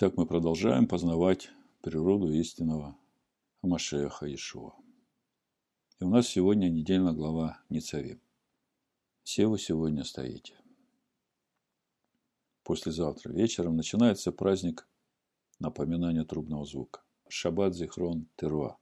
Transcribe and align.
Так 0.00 0.16
мы 0.16 0.24
продолжаем 0.24 0.88
познавать 0.88 1.50
природу 1.82 2.32
истинного 2.32 2.96
Машеха 3.60 4.24
Иешуа. 4.24 4.72
И 5.98 6.04
у 6.04 6.08
нас 6.08 6.26
сегодня 6.26 6.70
недельная 6.70 7.12
глава 7.12 7.62
Ницавим. 7.68 8.18
Все 9.24 9.46
вы 9.46 9.58
сегодня 9.58 10.04
стоите. 10.04 10.54
Послезавтра 12.62 13.30
вечером 13.30 13.76
начинается 13.76 14.32
праздник 14.32 14.88
напоминания 15.58 16.24
трубного 16.24 16.64
звука. 16.64 17.02
Шаббат 17.28 17.74
Зихрон 17.74 18.26
Теруа. 18.36 18.78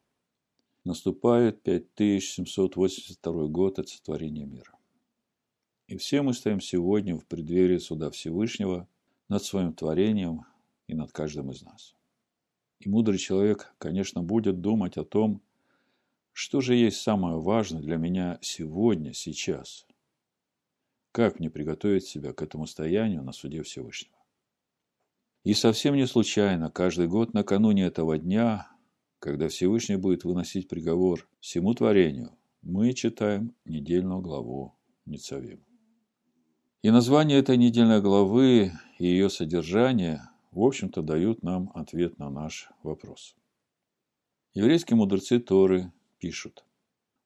Наступает 0.85 1.65
5782 1.65 3.49
год 3.49 3.81
от 3.81 3.89
сотворения 3.89 4.47
мира. 4.47 4.79
И 5.89 5.97
все 5.97 6.23
мы 6.23 6.33
стоим 6.33 6.61
сегодня 6.61 7.17
в 7.17 7.27
преддверии 7.27 7.79
суда 7.79 8.09
Всевышнего 8.13 8.87
над 9.29 9.43
своим 9.43 9.73
творением 9.73 10.45
и 10.89 10.95
над 10.95 11.13
каждым 11.13 11.53
из 11.53 11.63
нас. 11.63 11.95
И 12.81 12.89
мудрый 12.89 13.19
человек, 13.19 13.73
конечно, 13.79 14.23
будет 14.23 14.61
думать 14.61 14.97
о 14.97 15.05
том, 15.05 15.41
что 16.33 16.61
же 16.61 16.75
есть 16.75 17.01
самое 17.01 17.41
важное 17.41 17.81
для 17.81 17.97
меня 17.97 18.39
сегодня, 18.41 19.13
сейчас. 19.13 19.87
Как 21.13 21.39
мне 21.39 21.51
приготовить 21.51 22.05
себя 22.05 22.33
к 22.33 22.43
этому 22.43 22.67
стоянию 22.67 23.23
на 23.23 23.33
суде 23.33 23.63
Всевышнего? 23.63 24.19
И 25.45 25.55
совсем 25.55 25.95
не 25.95 26.07
случайно, 26.07 26.71
каждый 26.71 27.09
год 27.09 27.35
накануне 27.35 27.85
этого 27.85 28.19
дня, 28.19 28.71
когда 29.19 29.49
Всевышний 29.49 29.97
будет 29.97 30.25
выносить 30.25 30.69
приговор 30.69 31.29
всему 31.41 31.75
творению, 31.75 32.37
мы 32.63 32.93
читаем 32.93 33.55
недельную 33.65 34.21
главу 34.21 34.77
Ницавим. 35.07 35.65
И 36.83 36.91
название 36.91 37.39
этой 37.41 37.57
недельной 37.57 38.01
главы 38.01 38.73
и 38.99 39.07
ее 39.07 39.31
содержание, 39.31 40.23
в 40.59 40.65
общем-то, 40.65 41.03
дают 41.03 41.45
нам 41.45 41.71
ответ 41.77 42.19
на 42.19 42.31
наш 42.31 42.69
вопрос. 42.83 43.37
Еврейские 44.55 44.97
мудрецы 44.97 45.39
Торы 45.39 45.93
пишут. 46.19 46.65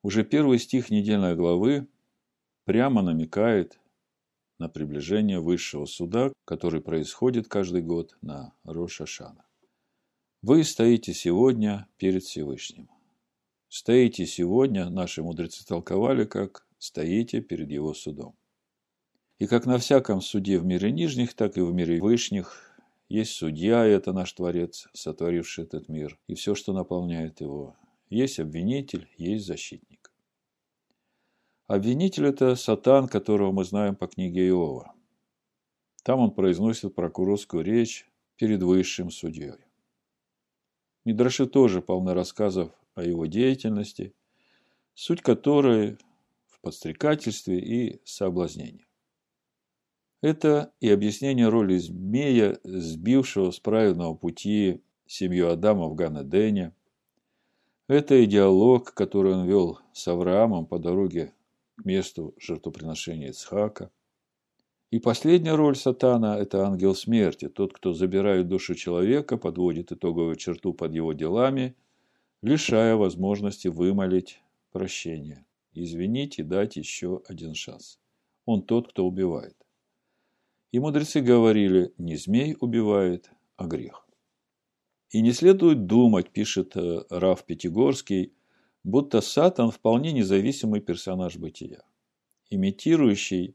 Уже 0.02 0.22
первый 0.22 0.58
стих 0.58 0.90
недельной 0.90 1.34
главы 1.34 1.88
прямо 2.64 3.00
намекает 3.00 3.80
на 4.58 4.68
приближение 4.68 5.40
высшего 5.40 5.86
суда, 5.86 6.30
который 6.44 6.82
происходит 6.82 7.48
каждый 7.48 7.80
год 7.80 8.18
на 8.20 8.52
Рошашана. 8.64 9.46
Вы 10.42 10.62
стоите 10.62 11.14
сегодня 11.14 11.88
перед 11.96 12.24
Всевышним. 12.24 12.90
Стоите 13.68 14.26
сегодня, 14.26 14.90
наши 14.90 15.22
мудрецы 15.22 15.64
толковали, 15.64 16.26
как 16.26 16.66
стоите 16.76 17.40
перед 17.40 17.70
его 17.70 17.94
судом. 17.94 18.36
И 19.38 19.46
как 19.46 19.64
на 19.64 19.78
всяком 19.78 20.20
суде 20.20 20.58
в 20.58 20.66
мире 20.66 20.92
нижних, 20.92 21.32
так 21.32 21.56
и 21.56 21.62
в 21.62 21.72
мире 21.72 21.98
вышних 21.98 22.71
есть 23.12 23.32
судья, 23.32 23.84
это 23.84 24.14
наш 24.14 24.32
Творец, 24.32 24.88
сотворивший 24.94 25.64
этот 25.64 25.90
мир, 25.90 26.18
и 26.28 26.34
все, 26.34 26.54
что 26.54 26.72
наполняет 26.72 27.42
его. 27.42 27.76
Есть 28.08 28.40
обвинитель, 28.40 29.06
есть 29.18 29.44
защитник. 29.44 30.10
Обвинитель– 31.66 32.24
это 32.28 32.54
сатан, 32.54 33.08
которого 33.08 33.52
мы 33.52 33.64
знаем 33.64 33.96
по 33.96 34.06
книге 34.06 34.48
Иова. 34.48 34.94
Там 36.02 36.20
он 36.20 36.30
произносит 36.30 36.94
прокурорскую 36.94 37.62
речь 37.62 38.08
перед 38.36 38.62
высшим 38.62 39.10
судьей. 39.10 39.60
Мидраши 41.04 41.46
тоже 41.46 41.82
полны 41.82 42.14
рассказов 42.14 42.72
о 42.94 43.02
его 43.02 43.26
деятельности, 43.26 44.14
суть 44.94 45.20
которой 45.20 45.98
в 46.46 46.62
подстрекательстве 46.62 47.58
и 47.58 48.00
соблазнении. 48.06 48.86
Это 50.22 50.72
и 50.78 50.88
объяснение 50.88 51.48
роли 51.48 51.76
змея, 51.78 52.56
сбившего 52.62 53.50
с 53.50 53.58
правильного 53.58 54.14
пути 54.14 54.80
семью 55.04 55.50
Адама 55.50 55.88
в 55.88 55.96
Ганедене. 55.96 56.72
Это 57.88 58.14
и 58.14 58.26
диалог, 58.26 58.94
который 58.94 59.34
он 59.34 59.46
вел 59.46 59.80
с 59.92 60.06
Авраамом 60.06 60.66
по 60.66 60.78
дороге 60.78 61.34
к 61.74 61.84
месту 61.84 62.34
жертвоприношения 62.38 63.30
Ицхака. 63.30 63.90
И 64.92 65.00
последняя 65.00 65.56
роль 65.56 65.74
сатана– 65.74 66.38
это 66.38 66.66
ангел 66.66 66.94
смерти, 66.94 67.48
тот, 67.48 67.72
кто 67.72 67.92
забирает 67.92 68.46
душу 68.46 68.76
человека, 68.76 69.36
подводит 69.36 69.90
итоговую 69.90 70.36
черту 70.36 70.72
под 70.72 70.94
его 70.94 71.14
делами, 71.14 71.74
лишая 72.42 72.94
возможности 72.94 73.66
вымолить 73.66 74.40
прощение, 74.70 75.44
извинить 75.74 76.38
и 76.38 76.44
дать 76.44 76.76
еще 76.76 77.22
один 77.26 77.54
шанс. 77.54 77.98
Он 78.44 78.62
тот, 78.62 78.88
кто 78.90 79.04
убивает. 79.04 79.56
И 80.72 80.80
мудрецы 80.80 81.20
говорили, 81.20 81.92
не 81.98 82.16
змей 82.16 82.56
убивает, 82.58 83.30
а 83.56 83.66
грех. 83.66 84.08
И 85.10 85.20
не 85.20 85.32
следует 85.32 85.86
думать, 85.86 86.30
пишет 86.30 86.74
э, 86.76 87.02
Раф 87.10 87.44
Пятигорский, 87.44 88.32
будто 88.82 89.20
Сатан 89.20 89.70
вполне 89.70 90.12
независимый 90.12 90.80
персонаж 90.80 91.36
бытия, 91.36 91.82
имитирующий 92.48 93.54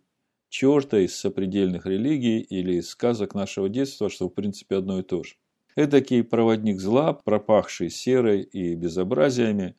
черта 0.49 0.99
из 0.99 1.15
сопредельных 1.15 1.87
религий 1.87 2.39
или 2.39 2.75
из 2.75 2.89
сказок 2.89 3.33
нашего 3.33 3.67
детства, 3.67 4.09
что 4.09 4.29
в 4.29 4.33
принципе 4.33 4.75
одно 4.75 4.99
и 4.99 5.03
то 5.03 5.23
же. 5.23 5.35
Эдакий 5.75 6.23
проводник 6.23 6.79
зла, 6.79 7.13
пропахший 7.13 7.89
серой 7.89 8.41
и 8.41 8.75
безобразиями, 8.75 9.75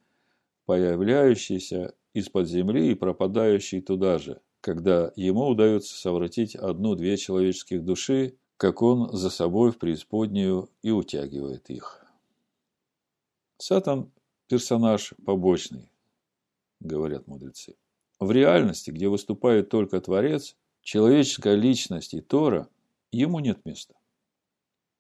появляющийся 0.66 1.94
из-под 2.15 2.48
земли 2.48 2.91
и 2.91 2.94
пропадающий 2.94 3.81
туда 3.81 4.19
же, 4.19 4.41
когда 4.61 5.13
ему 5.17 5.47
удается 5.47 5.95
совратить 5.97 6.57
одну-две 6.57 7.17
человеческих 7.17 7.85
души, 7.85 8.37
как 8.57 8.83
он 8.83 9.13
за 9.13 9.31
собой 9.31 9.71
в 9.71 9.79
преисподнюю 9.79 10.71
и 10.83 10.91
утягивает 10.91 11.71
их. 11.71 12.05
Сатан– 13.59 14.11
персонаж 14.49 15.15
побочный, 15.25 15.91
говорят 16.81 17.27
мудрецы. 17.27 17.77
В 18.19 18.31
реальности, 18.33 18.91
где 18.91 19.09
выступает 19.09 19.69
только 19.69 20.01
Творец, 20.01 20.57
человеческая 20.83 21.55
личность 21.55 22.15
и 22.15 22.21
Тора, 22.21 22.69
ему 23.13 23.39
нет 23.39 23.65
места. 23.65 23.95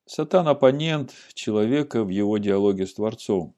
Сатан– 0.06 0.46
оппонент 0.48 1.12
человека 1.34 2.04
в 2.04 2.08
его 2.08 2.38
диалоге 2.38 2.86
с 2.86 2.94
Творцом. 2.94 3.54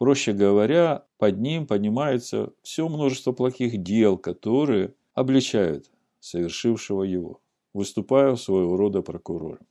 Проще 0.00 0.32
говоря, 0.32 1.04
под 1.18 1.40
ним 1.40 1.66
поднимается 1.66 2.54
все 2.62 2.88
множество 2.88 3.32
плохих 3.32 3.82
дел, 3.82 4.16
которые 4.16 4.94
обличают 5.12 5.90
совершившего 6.20 7.02
его, 7.02 7.42
выступая 7.74 8.34
своего 8.36 8.78
рода 8.78 9.02
прокурором, 9.02 9.66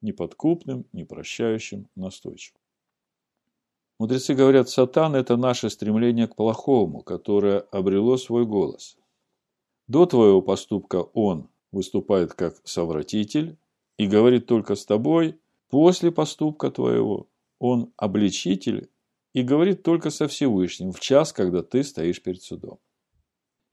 неподкупным, 0.00 0.86
непрощающим, 0.94 1.86
настойчивым. 1.96 2.62
Мудрецы 3.98 4.32
говорят, 4.34 4.70
сатан– 4.70 5.14
это 5.16 5.36
наше 5.36 5.68
стремление 5.68 6.28
к 6.28 6.34
плохому, 6.34 7.02
которое 7.02 7.58
обрело 7.58 8.16
свой 8.16 8.46
голос. 8.46 8.96
До 9.86 10.06
твоего 10.06 10.40
поступка 10.40 11.02
он 11.12 11.50
выступает 11.72 12.32
как 12.32 12.56
совратитель 12.64 13.58
и 13.98 14.06
говорит 14.06 14.46
только 14.46 14.76
с 14.76 14.86
тобой, 14.86 15.38
после 15.68 16.10
поступка 16.10 16.70
твоего 16.70 17.26
он 17.58 17.92
обличитель 17.98 18.88
и 19.34 19.42
говорит 19.42 19.82
только 19.82 20.10
со 20.10 20.26
Всевышним 20.28 20.92
в 20.92 21.00
час, 21.00 21.32
когда 21.32 21.62
ты 21.62 21.82
стоишь 21.82 22.22
перед 22.22 22.42
судом. 22.42 22.78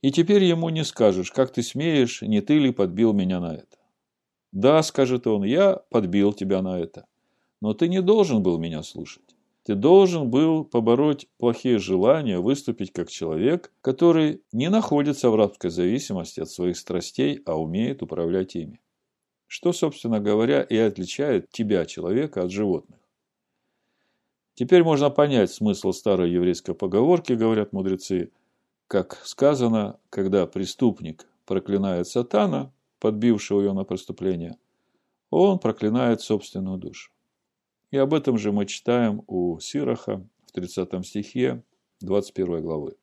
И 0.02 0.10
теперь 0.10 0.42
ему 0.42 0.68
не 0.68 0.84
скажешь, 0.84 1.30
как 1.30 1.52
ты 1.52 1.62
смеешь, 1.62 2.20
не 2.22 2.40
ты 2.40 2.58
ли 2.58 2.72
подбил 2.72 3.12
меня 3.12 3.40
на 3.40 3.54
это. 3.54 3.78
Да, 4.50 4.82
скажет 4.82 5.26
он, 5.26 5.44
я 5.44 5.76
подбил 5.88 6.32
тебя 6.32 6.60
на 6.60 6.78
это. 6.78 7.06
Но 7.60 7.72
ты 7.72 7.88
не 7.88 8.02
должен 8.02 8.42
был 8.42 8.58
меня 8.58 8.82
слушать. 8.82 9.36
Ты 9.64 9.76
должен 9.76 10.28
был 10.28 10.64
побороть 10.64 11.28
плохие 11.38 11.78
желания, 11.78 12.40
выступить 12.40 12.92
как 12.92 13.08
человек, 13.08 13.72
который 13.80 14.42
не 14.50 14.68
находится 14.68 15.30
в 15.30 15.36
рабской 15.36 15.70
зависимости 15.70 16.40
от 16.40 16.50
своих 16.50 16.76
страстей, 16.76 17.40
а 17.46 17.54
умеет 17.54 18.02
управлять 18.02 18.56
ими. 18.56 18.80
Что, 19.46 19.72
собственно 19.72 20.18
говоря, 20.18 20.62
и 20.62 20.76
отличает 20.76 21.50
тебя, 21.50 21.86
человека, 21.86 22.42
от 22.42 22.50
животных. 22.50 22.98
Теперь 24.54 24.82
можно 24.84 25.10
понять 25.10 25.50
смысл 25.50 25.92
старой 25.92 26.30
еврейской 26.30 26.74
поговорки, 26.74 27.32
говорят 27.32 27.72
мудрецы, 27.72 28.30
как 28.86 29.20
сказано, 29.24 29.98
когда 30.10 30.46
преступник 30.46 31.26
проклинает 31.46 32.06
сатана, 32.06 32.70
подбившего 32.98 33.60
ее 33.60 33.72
на 33.72 33.84
преступление, 33.84 34.58
он 35.30 35.58
проклинает 35.58 36.20
собственную 36.20 36.78
душу. 36.78 37.10
И 37.90 37.96
об 37.96 38.14
этом 38.14 38.38
же 38.38 38.52
мы 38.52 38.66
читаем 38.66 39.24
у 39.26 39.58
Сираха 39.58 40.24
в 40.46 40.52
30 40.52 41.06
стихе 41.06 41.64
21 42.00 42.62
главы. 42.62 42.96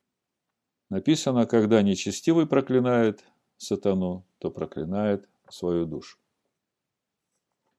Написано, 0.89 1.45
когда 1.47 1.81
нечестивый 1.81 2.47
проклинает 2.47 3.23
сатану, 3.57 4.23
то 4.37 4.51
проклинает 4.51 5.27
свою 5.49 5.85
душу. 5.85 6.17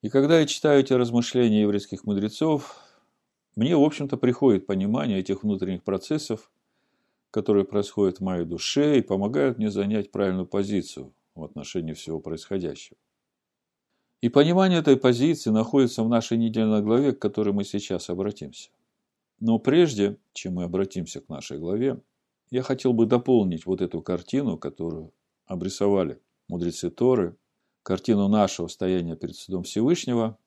И 0.03 0.09
когда 0.09 0.41
я 0.41 0.47
читаю 0.47 0.81
эти 0.81 0.93
размышления 0.93 1.63
еврейских 1.63 2.05
мудрецов, 2.05 2.77
мне, 3.61 3.77
в 3.77 3.83
общем-то, 3.83 4.17
приходит 4.17 4.65
понимание 4.65 5.19
этих 5.19 5.43
внутренних 5.43 5.83
процессов, 5.83 6.51
которые 7.31 7.67
происходят 7.67 8.17
в 8.17 8.23
моей 8.23 8.47
душе 8.47 8.99
и 8.99 9.03
помогают 9.03 9.59
мне 9.59 9.71
занять 9.71 10.11
правильную 10.11 10.47
позицию 10.47 11.13
в 11.35 11.45
отношении 11.45 11.93
всего 11.93 12.21
происходящего. 12.21 12.97
И 14.23 14.31
понимание 14.31 14.79
этой 14.79 14.97
позиции 14.97 15.51
находится 15.51 16.03
в 16.03 16.09
нашей 16.09 16.39
недельной 16.39 16.81
главе, 16.81 17.13
к 17.13 17.19
которой 17.19 17.53
мы 17.53 17.65
сейчас 17.65 18.09
обратимся. 18.09 18.71
Но 19.41 19.59
прежде, 19.59 20.17
чем 20.33 20.55
мы 20.55 20.65
обратимся 20.65 21.21
к 21.21 21.29
нашей 21.29 21.59
главе, 21.59 22.01
я 22.51 22.63
хотел 22.63 22.95
бы 22.95 23.05
дополнить 23.05 23.67
вот 23.67 23.83
эту 23.83 24.01
картину, 24.01 24.57
которую 24.57 25.13
обрисовали 25.45 26.19
мудрецы 26.49 26.89
Торы, 26.89 27.37
картину 27.83 28.27
нашего 28.29 28.69
стояния 28.69 29.17
перед 29.17 29.37
судом 29.37 29.65
Всевышнего, 29.65 30.39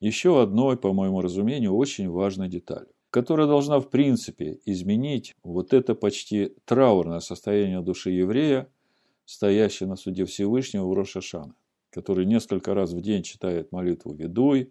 еще 0.00 0.42
одной, 0.42 0.76
по 0.76 0.92
моему 0.92 1.20
разумению, 1.20 1.74
очень 1.74 2.08
важной 2.08 2.48
деталью, 2.48 2.92
которая 3.10 3.46
должна 3.46 3.80
в 3.80 3.88
принципе 3.88 4.60
изменить 4.64 5.34
вот 5.42 5.72
это 5.72 5.94
почти 5.94 6.52
траурное 6.64 7.20
состояние 7.20 7.80
души 7.80 8.10
еврея, 8.10 8.68
стоящее 9.24 9.88
на 9.88 9.96
суде 9.96 10.24
Всевышнего 10.24 10.86
в 10.86 10.92
Рошашана, 10.92 11.54
который 11.90 12.26
несколько 12.26 12.74
раз 12.74 12.92
в 12.92 13.00
день 13.00 13.22
читает 13.22 13.72
молитву 13.72 14.12
«Ведуй», 14.12 14.70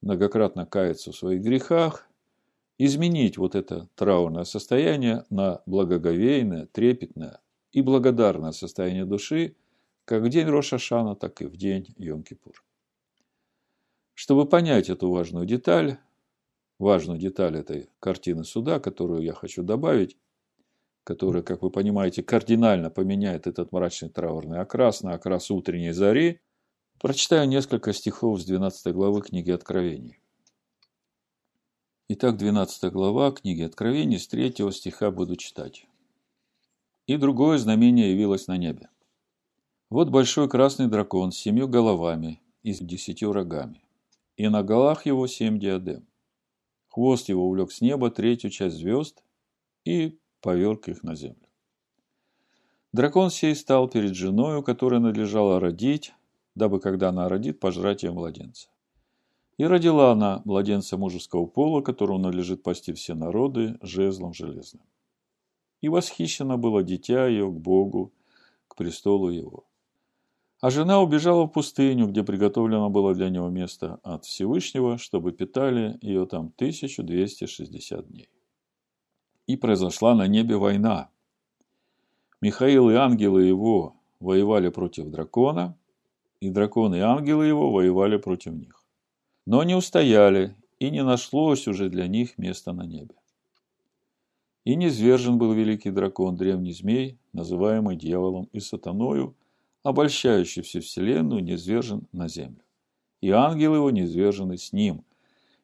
многократно 0.00 0.66
кается 0.66 1.12
в 1.12 1.16
своих 1.16 1.42
грехах, 1.42 2.08
изменить 2.78 3.38
вот 3.38 3.54
это 3.54 3.88
траурное 3.96 4.44
состояние 4.44 5.24
на 5.30 5.62
благоговейное, 5.66 6.66
трепетное 6.66 7.40
и 7.72 7.82
благодарное 7.82 8.52
состояние 8.52 9.04
души, 9.04 9.56
как 10.04 10.22
в 10.22 10.28
день 10.28 10.46
Рошашана, 10.46 11.16
так 11.16 11.42
и 11.42 11.46
в 11.46 11.56
день 11.56 11.94
Йом-Кипур. 11.98 12.54
Чтобы 14.28 14.44
понять 14.44 14.90
эту 14.90 15.10
важную 15.10 15.46
деталь, 15.46 15.96
важную 16.78 17.18
деталь 17.18 17.56
этой 17.56 17.88
картины 17.98 18.44
суда, 18.44 18.78
которую 18.78 19.22
я 19.22 19.32
хочу 19.32 19.62
добавить, 19.62 20.18
которая, 21.02 21.42
как 21.42 21.62
вы 21.62 21.70
понимаете, 21.70 22.22
кардинально 22.22 22.90
поменяет 22.90 23.46
этот 23.46 23.72
мрачный 23.72 24.10
траурный 24.10 24.60
окрас 24.60 25.02
на 25.02 25.14
окрас 25.14 25.50
утренней 25.50 25.92
зари, 25.92 26.40
прочитаю 27.00 27.48
несколько 27.48 27.94
стихов 27.94 28.42
с 28.42 28.44
12 28.44 28.92
главы 28.92 29.22
книги 29.22 29.50
Откровений. 29.50 30.20
Итак, 32.10 32.36
12 32.36 32.92
глава 32.92 33.30
книги 33.30 33.62
Откровений, 33.62 34.18
с 34.18 34.28
3 34.28 34.52
стиха 34.72 35.10
буду 35.10 35.36
читать. 35.36 35.86
«И 37.06 37.16
другое 37.16 37.56
знамение 37.56 38.10
явилось 38.10 38.46
на 38.46 38.58
небе. 38.58 38.90
Вот 39.88 40.10
большой 40.10 40.50
красный 40.50 40.86
дракон 40.86 41.32
с 41.32 41.38
семью 41.38 41.66
головами 41.66 42.42
и 42.62 42.74
с 42.74 42.78
десятью 42.80 43.32
рогами 43.32 43.80
и 44.38 44.48
на 44.48 44.62
голах 44.62 45.04
его 45.04 45.26
семь 45.26 45.58
диадем. 45.58 46.06
Хвост 46.86 47.28
его 47.28 47.46
увлек 47.46 47.72
с 47.72 47.80
неба 47.80 48.10
третью 48.10 48.50
часть 48.50 48.76
звезд 48.76 49.22
и 49.84 50.18
поверг 50.40 50.88
их 50.88 51.02
на 51.02 51.16
землю. 51.16 51.48
Дракон 52.92 53.30
сей 53.30 53.54
стал 53.54 53.88
перед 53.88 54.14
женою, 54.14 54.62
которая 54.62 55.00
надлежала 55.00 55.60
родить, 55.60 56.14
дабы, 56.54 56.80
когда 56.80 57.10
она 57.10 57.28
родит, 57.28 57.60
пожрать 57.60 58.04
ее 58.04 58.12
младенца. 58.12 58.70
И 59.58 59.64
родила 59.64 60.12
она 60.12 60.40
младенца 60.44 60.96
мужеского 60.96 61.46
пола, 61.46 61.82
которому 61.82 62.20
надлежит 62.20 62.62
пасти 62.62 62.92
все 62.92 63.14
народы, 63.14 63.76
жезлом 63.82 64.32
железным. 64.32 64.84
И 65.80 65.88
восхищено 65.88 66.56
было 66.56 66.84
дитя 66.84 67.26
ее 67.26 67.48
к 67.50 67.56
Богу, 67.56 68.12
к 68.68 68.76
престолу 68.76 69.30
его. 69.30 69.67
А 70.60 70.70
жена 70.70 71.00
убежала 71.00 71.44
в 71.44 71.52
пустыню, 71.52 72.08
где 72.08 72.24
приготовлено 72.24 72.90
было 72.90 73.14
для 73.14 73.28
него 73.28 73.48
место 73.48 74.00
от 74.02 74.24
Всевышнего, 74.24 74.98
чтобы 74.98 75.30
питали 75.30 75.96
ее 76.02 76.26
там 76.26 76.52
1260 76.56 78.08
дней. 78.08 78.28
И 79.46 79.56
произошла 79.56 80.16
на 80.16 80.26
небе 80.26 80.56
война. 80.56 81.10
Михаил 82.40 82.90
и 82.90 82.94
ангелы 82.94 83.44
его 83.44 83.94
воевали 84.18 84.68
против 84.68 85.10
дракона, 85.10 85.78
и 86.40 86.50
дракон 86.50 86.94
и 86.94 86.98
ангелы 86.98 87.46
его 87.46 87.70
воевали 87.70 88.16
против 88.16 88.54
них. 88.54 88.84
Но 89.46 89.62
не 89.62 89.76
устояли, 89.76 90.56
и 90.80 90.90
не 90.90 91.04
нашлось 91.04 91.68
уже 91.68 91.88
для 91.88 92.08
них 92.08 92.36
места 92.36 92.72
на 92.72 92.84
небе. 92.84 93.14
И 94.64 94.74
низвержен 94.74 95.38
был 95.38 95.52
великий 95.52 95.90
дракон, 95.90 96.36
древний 96.36 96.72
змей, 96.72 97.16
называемый 97.32 97.96
дьяволом 97.96 98.48
и 98.52 98.58
сатаною– 98.58 99.36
обольщающий 99.82 100.62
всю 100.62 100.80
вселенную, 100.80 101.42
низвержен 101.42 102.06
на 102.12 102.28
землю. 102.28 102.62
И 103.20 103.30
ангел 103.30 103.74
его 103.74 103.90
низвержены 103.90 104.56
с 104.56 104.72
ним. 104.72 105.04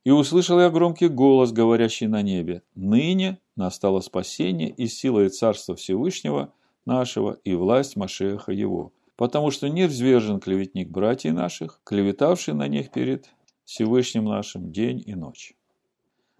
И 0.04 0.10
услышал 0.10 0.60
я 0.60 0.70
громкий 0.70 1.08
голос, 1.08 1.52
говорящий 1.52 2.06
на 2.06 2.22
небе, 2.22 2.62
«Ныне 2.74 3.38
настало 3.56 4.00
спасение 4.00 4.68
и 4.68 4.86
сила 4.86 5.24
и 5.24 5.28
царство 5.28 5.76
Всевышнего 5.76 6.52
нашего 6.84 7.38
и 7.44 7.54
власть 7.54 7.96
Машеха 7.96 8.52
его, 8.52 8.92
потому 9.16 9.50
что 9.50 9.68
не 9.68 9.86
взвержен 9.86 10.40
клеветник 10.40 10.90
братьев 10.90 11.34
наших, 11.34 11.80
клеветавший 11.84 12.54
на 12.54 12.68
них 12.68 12.90
перед 12.90 13.30
Всевышним 13.64 14.26
нашим 14.26 14.72
день 14.72 15.02
и 15.06 15.14
ночь. 15.14 15.54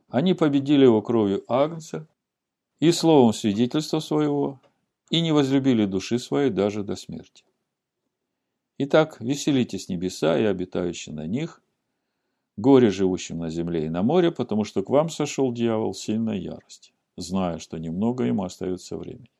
Они 0.08 0.34
победили 0.34 0.84
его 0.84 1.00
кровью 1.00 1.44
Агнца 1.48 2.06
и 2.80 2.92
словом 2.92 3.32
свидетельства 3.32 4.00
своего, 4.00 4.60
и 5.10 5.20
не 5.20 5.32
возлюбили 5.32 5.86
души 5.86 6.18
своей 6.18 6.50
даже 6.50 6.82
до 6.82 6.96
смерти. 6.96 7.44
Итак, 8.86 9.16
веселитесь 9.19 9.88
небеса 9.88 10.38
и 10.38 10.44
обитающие 10.44 11.14
на 11.14 11.26
них, 11.26 11.62
горе 12.58 12.90
живущим 12.90 13.38
на 13.38 13.48
земле 13.48 13.86
и 13.86 13.88
на 13.88 14.02
море, 14.02 14.31
потому 14.31 14.64
что 14.64 14.82
к 14.82 14.90
вам 14.90 15.08
сошел 15.08 15.54
дьявол 15.54 15.94
сильной 15.94 16.38
ярости, 16.38 16.92
зная, 17.16 17.56
что 17.56 17.78
немного 17.78 18.25
ему 18.25 18.44
остается 18.44 18.98
времени. 18.98 19.31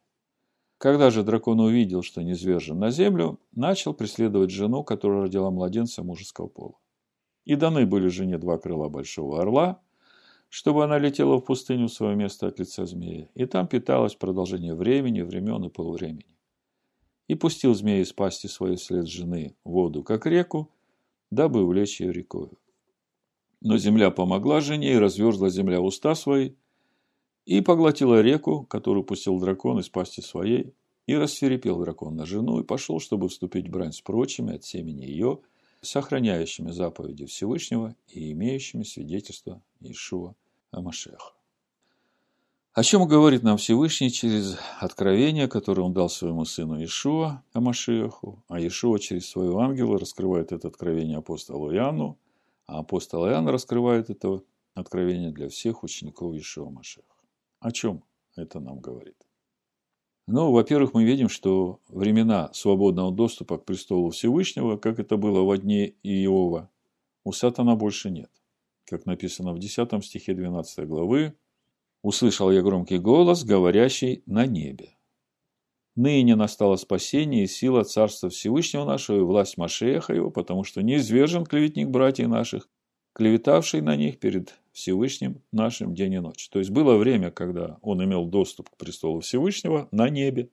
Когда 0.79 1.11
же 1.11 1.23
дракон 1.23 1.61
увидел, 1.61 2.00
что 2.00 2.23
не 2.23 2.31
низвержен 2.31 2.79
на 2.79 2.88
землю, 2.91 3.38
начал 3.52 3.93
преследовать 3.93 4.50
жену, 4.50 4.82
которая 4.82 5.25
родила 5.25 5.50
младенца 5.50 6.02
мужеского 6.02 6.46
пола. 6.46 6.79
И 7.44 7.55
даны 7.55 7.85
были 7.85 8.08
жене 8.08 8.38
два 8.38 8.56
крыла 8.56 8.88
большого 8.88 9.43
орла, 9.43 9.82
чтобы 10.49 10.85
она 10.85 10.99
летела 10.99 11.37
в 11.37 11.43
пустыню 11.43 11.88
в 11.88 11.93
свое 11.93 12.17
место 12.17 12.46
от 12.46 12.61
лица 12.61 12.87
змея, 12.87 13.29
и 13.35 13.44
там 13.44 13.67
питалась 13.67 14.14
продолжение 14.14 14.75
времени, 14.75 15.20
времен 15.20 15.64
и 15.64 15.69
полувремени 15.69 16.33
и 17.29 17.35
пустил 17.35 17.75
змея 17.75 18.03
из 18.03 18.12
пасти 18.12 18.47
своей 18.47 18.76
след 18.76 19.06
жены 19.09 19.55
воду, 19.65 20.03
как 20.03 20.26
реку, 20.26 20.71
дабы 21.31 21.62
увлечь 21.62 22.00
ее 22.00 22.12
рекою. 22.12 22.59
Но 23.61 23.79
земля 23.79 24.11
помогла 24.11 24.61
жене, 24.61 24.93
и 24.93 24.99
разверзла 24.99 25.49
земля 25.49 25.81
уста 25.81 26.15
свои, 26.15 26.53
и 27.47 27.61
поглотила 27.61 28.21
реку, 28.21 28.65
которую 28.65 29.05
пустил 29.05 29.38
дракон 29.38 29.79
из 29.81 29.88
пасти 29.88 30.21
своей, 30.21 30.75
и 31.06 31.15
рассверепел 31.15 31.81
дракон 31.81 32.17
на 32.17 32.26
жену, 32.26 32.61
и 32.61 32.65
пошел, 32.65 33.00
чтобы 33.00 33.29
вступить 33.29 33.69
в 33.69 33.70
брань 33.70 33.93
с 33.93 34.00
прочими 34.00 34.55
от 34.55 34.65
семени 34.65 35.05
ее, 35.05 35.41
сохраняющими 35.82 36.70
заповеди 36.70 37.27
Всевышнего 37.27 37.94
и 38.09 38.32
имеющими 38.32 38.85
свидетельство 38.85 39.63
Иешуа 39.81 40.34
Амашеха. 40.70 41.34
О 42.74 42.82
чем 42.82 43.06
говорит 43.06 43.44
нам 43.44 43.56
Всевышний 43.56 44.10
через 44.10 44.58
откровение, 44.81 45.46
которое 45.46 45.82
он 45.82 45.93
дал 45.93 46.08
своему 46.08 46.44
сыну 46.44 46.82
Ишуа, 46.82 47.44
Амашиаху, 47.52 48.43
а 48.48 48.58
Ишуа 48.58 48.98
через 48.98 49.28
своего 49.28 49.60
ангела 49.60 49.96
раскрывает 49.96 50.50
это 50.50 50.66
откровение 50.66 51.19
апостолу 51.19 51.72
Иоанну, 51.72 52.19
а 52.66 52.81
апостол 52.81 53.28
Иоанн 53.28 53.46
раскрывает 53.46 54.10
это 54.10 54.43
откровение 54.74 55.31
для 55.31 55.48
всех 55.48 55.84
учеников 55.84 56.34
Ишуа 56.34 56.69
Машеха. 56.69 57.14
О 57.60 57.70
чем 57.70 58.02
это 58.34 58.58
нам 58.58 58.81
говорит? 58.81 59.24
Ну, 60.26 60.50
во-первых, 60.50 60.94
мы 60.94 61.04
видим, 61.04 61.28
что 61.28 61.78
времена 61.86 62.52
свободного 62.54 63.12
доступа 63.12 63.58
к 63.58 63.66
престолу 63.66 64.10
Всевышнего, 64.10 64.78
как 64.78 64.98
это 64.98 65.16
было 65.16 65.44
в 65.44 65.56
дни 65.58 65.94
Иова, 66.02 66.69
у 67.22 67.31
сатана 67.31 67.76
больше 67.76 68.10
нет. 68.10 68.32
Как 68.84 69.06
написано 69.06 69.52
в 69.52 69.60
10 69.60 70.04
стихе 70.04 70.34
12 70.34 70.88
главы, 70.88 71.36
Услышал 72.05 72.51
я 72.51 72.61
громкий 72.61 72.99
голос, 72.99 73.44
говорящий 73.44 74.23
на 74.27 74.44
небе. 74.44 74.91
Ныне 75.96 76.37
настало 76.37 76.77
спасение 76.77 77.44
и 77.44 77.46
сила 77.46 77.82
Царства 77.82 78.29
Всевышнего 78.29 78.84
нашего 78.84 79.20
и 79.20 79.23
власть 79.23 79.56
Машеха 79.56 80.13
его, 80.13 80.31
потому 80.31 80.65
что 80.65 80.82
неизвержен 80.82 81.46
клеветник 81.46 81.89
братьев 81.89 82.29
наших, 82.29 82.69
клеветавший 83.15 83.81
на 83.81 83.96
них 83.96 84.19
перед 84.19 84.55
Всевышним 84.73 85.41
нашим 85.51 85.94
день 85.94 86.13
и 86.13 86.19
ночь. 86.19 86.51
То 86.51 86.58
есть 86.58 86.70
было 86.70 86.99
время, 86.99 87.31
когда 87.31 87.79
он 87.81 88.05
имел 88.05 88.27
доступ 88.27 88.69
к 88.69 88.77
престолу 88.77 89.20
Всевышнего 89.20 89.89
на 89.91 90.11
небе 90.11 90.51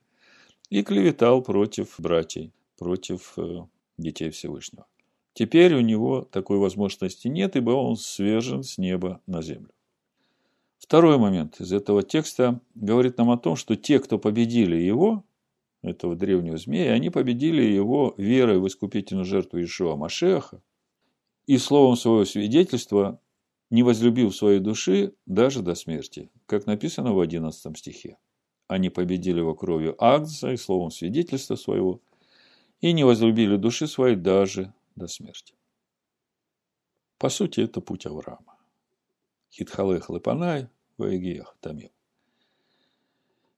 и 0.70 0.84
клеветал 0.84 1.41
против 1.41 1.96
братьев, 1.98 2.51
против 2.77 3.34
э, 3.36 3.65
детей 3.98 4.29
Всевышнего. 4.29 4.86
Теперь 5.34 5.75
у 5.75 5.81
него 5.81 6.22
такой 6.22 6.60
возможности 6.60 7.27
нет, 7.27 7.58
ибо 7.58 7.72
он 7.72 7.98
свержен 7.98 8.63
с 8.63 8.77
неба 8.77 9.20
на 9.27 9.41
землю. 9.41 9.74
Второй 10.91 11.17
момент 11.17 11.62
из 11.62 11.71
этого 11.71 12.03
текста 12.03 12.60
говорит 12.75 13.17
нам 13.17 13.31
о 13.31 13.38
том, 13.38 13.55
что 13.55 13.77
те, 13.77 13.98
кто 13.98 14.19
победили 14.19 14.75
его, 14.75 15.24
этого 15.81 16.17
древнего 16.17 16.57
змея, 16.57 16.91
они 16.91 17.10
победили 17.10 17.62
его 17.62 18.13
верой 18.17 18.60
в 18.60 18.67
искупительную 18.67 19.24
жертву 19.24 19.63
Ишуа 19.63 19.95
Машеха 19.95 20.62
и 21.45 21.57
словом 21.57 21.95
своего 21.95 22.25
свидетельства, 22.25 23.21
не 23.69 23.83
возлюбив 23.83 24.36
своей 24.36 24.60
души 24.60 25.13
даже 25.25 25.62
до 25.62 25.75
смерти, 25.75 26.29
как 26.45 26.65
написано 26.65 27.13
в 27.13 27.21
11 27.21 27.77
стихе. 27.77 28.17
Они 28.67 28.89
победили 28.89 29.39
его 29.39 29.55
кровью 29.55 29.95
Агнца 29.98 30.51
и 30.51 30.57
словом 30.57 30.91
свидетельства 30.91 31.55
своего, 31.55 32.01
и 32.81 32.91
не 32.91 33.05
возлюбили 33.05 33.55
души 33.55 33.88
своей 33.88 34.17
даже 34.17 34.74
до 34.98 35.07
смерти. 35.07 35.55
По 37.17 37.29
сути, 37.29 37.62
это 37.62 37.79
путь 37.79 38.05
Авраама. 38.05 38.57
Хитхалех 39.50 40.10
Лепанай, 40.10 40.67
Ваегиях 41.01 41.55
Тамил. 41.60 41.91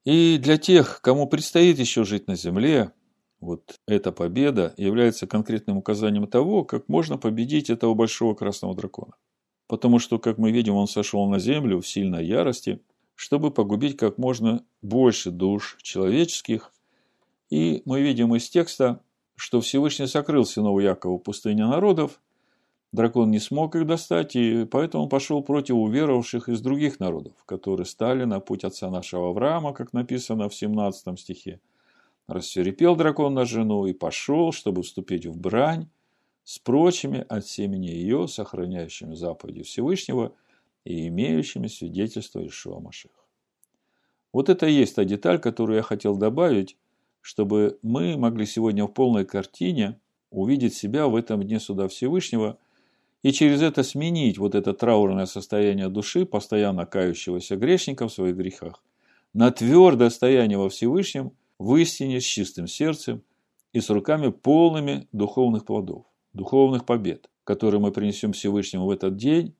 И 0.05 0.37
для 0.37 0.57
тех, 0.57 1.01
кому 1.01 1.27
предстоит 1.27 1.79
еще 1.79 2.03
жить 2.03 2.27
на 2.27 2.35
земле, 2.35 2.91
вот 3.39 3.79
эта 3.87 4.11
победа 4.11 4.73
является 4.77 5.27
конкретным 5.27 5.77
указанием 5.77 6.27
того, 6.27 6.63
как 6.63 6.89
можно 6.89 7.17
победить 7.17 7.69
этого 7.69 7.93
большого 7.93 8.33
красного 8.33 8.75
дракона. 8.75 9.13
Потому 9.67 9.99
что, 9.99 10.19
как 10.19 10.37
мы 10.37 10.51
видим, 10.51 10.75
он 10.75 10.87
сошел 10.87 11.27
на 11.27 11.39
землю 11.39 11.79
в 11.79 11.87
сильной 11.87 12.25
ярости, 12.25 12.81
чтобы 13.15 13.51
погубить 13.51 13.97
как 13.97 14.17
можно 14.17 14.65
больше 14.81 15.31
душ 15.31 15.77
человеческих. 15.81 16.73
И 17.49 17.81
мы 17.85 18.01
видим 18.01 18.35
из 18.35 18.49
текста, 18.49 19.01
что 19.35 19.61
Всевышний 19.61 20.07
сокрыл 20.07 20.45
сынов 20.45 20.81
Якова 20.81 21.17
в 21.17 21.23
пустыне 21.23 21.65
народов, 21.65 22.19
дракон 22.93 23.31
не 23.31 23.39
смог 23.39 23.75
их 23.75 23.85
достать, 23.85 24.35
и 24.35 24.65
поэтому 24.65 25.09
пошел 25.09 25.43
против 25.43 25.75
уверовавших 25.75 26.47
из 26.47 26.61
других 26.61 26.99
народов, 26.99 27.33
которые 27.45 27.85
стали 27.85 28.23
на 28.23 28.39
путь 28.39 28.63
отца 28.63 28.89
нашего 28.89 29.29
Авраама, 29.29 29.73
как 29.73 29.91
написано 29.91 30.47
в 30.47 30.55
17 30.55 31.19
стихе. 31.19 31.59
Рассверепел 32.27 32.95
дракон 32.95 33.33
на 33.33 33.43
жену 33.43 33.85
и 33.87 33.93
пошел, 33.93 34.53
чтобы 34.53 34.83
вступить 34.83 35.25
в 35.25 35.37
брань 35.37 35.89
с 36.45 36.59
прочими 36.59 37.25
от 37.27 37.45
семени 37.45 37.87
ее, 37.87 38.27
сохраняющими 38.27 39.15
заповеди 39.15 39.63
Всевышнего 39.63 40.33
и 40.85 41.07
имеющими 41.07 41.67
свидетельство 41.67 42.45
Ишуа 42.45 42.79
Маших. 42.79 43.11
Вот 44.31 44.49
это 44.49 44.67
и 44.67 44.73
есть 44.73 44.95
та 44.95 45.03
деталь, 45.03 45.39
которую 45.39 45.77
я 45.77 45.83
хотел 45.83 46.15
добавить, 46.15 46.77
чтобы 47.21 47.79
мы 47.81 48.17
могли 48.17 48.45
сегодня 48.45 48.85
в 48.85 48.89
полной 48.89 49.25
картине 49.25 49.99
увидеть 50.29 50.75
себя 50.75 51.07
в 51.07 51.15
этом 51.15 51.43
дне 51.43 51.59
суда 51.59 51.87
Всевышнего 51.87 52.57
и 53.23 53.31
через 53.31 53.61
это 53.61 53.83
сменить 53.83 54.37
вот 54.37 54.53
это 54.53 54.73
траурное 54.73 55.25
состояние 55.25 55.87
души, 55.87 56.25
постоянно 56.25 56.85
кающегося 56.85 57.55
грешника 57.55 58.07
в 58.07 58.13
своих 58.13 58.35
грехах, 58.35 58.83
на 59.33 59.49
твердое 59.49 60.09
стояние 60.09 60.57
во 60.57 60.69
Всевышнем, 60.69 61.31
в 61.57 61.75
истине, 61.77 62.19
с 62.19 62.23
чистым 62.23 62.67
сердцем 62.67 63.23
и 63.71 63.79
с 63.79 63.89
руками 63.89 64.29
полными 64.29 65.07
духовных 65.13 65.65
плодов, 65.65 66.05
духовных 66.33 66.85
побед, 66.85 67.29
которые 67.45 67.79
мы 67.79 67.91
принесем 67.91 68.33
Всевышнему 68.33 68.85
в 68.85 68.91
этот 68.91 69.15
день, 69.15 69.55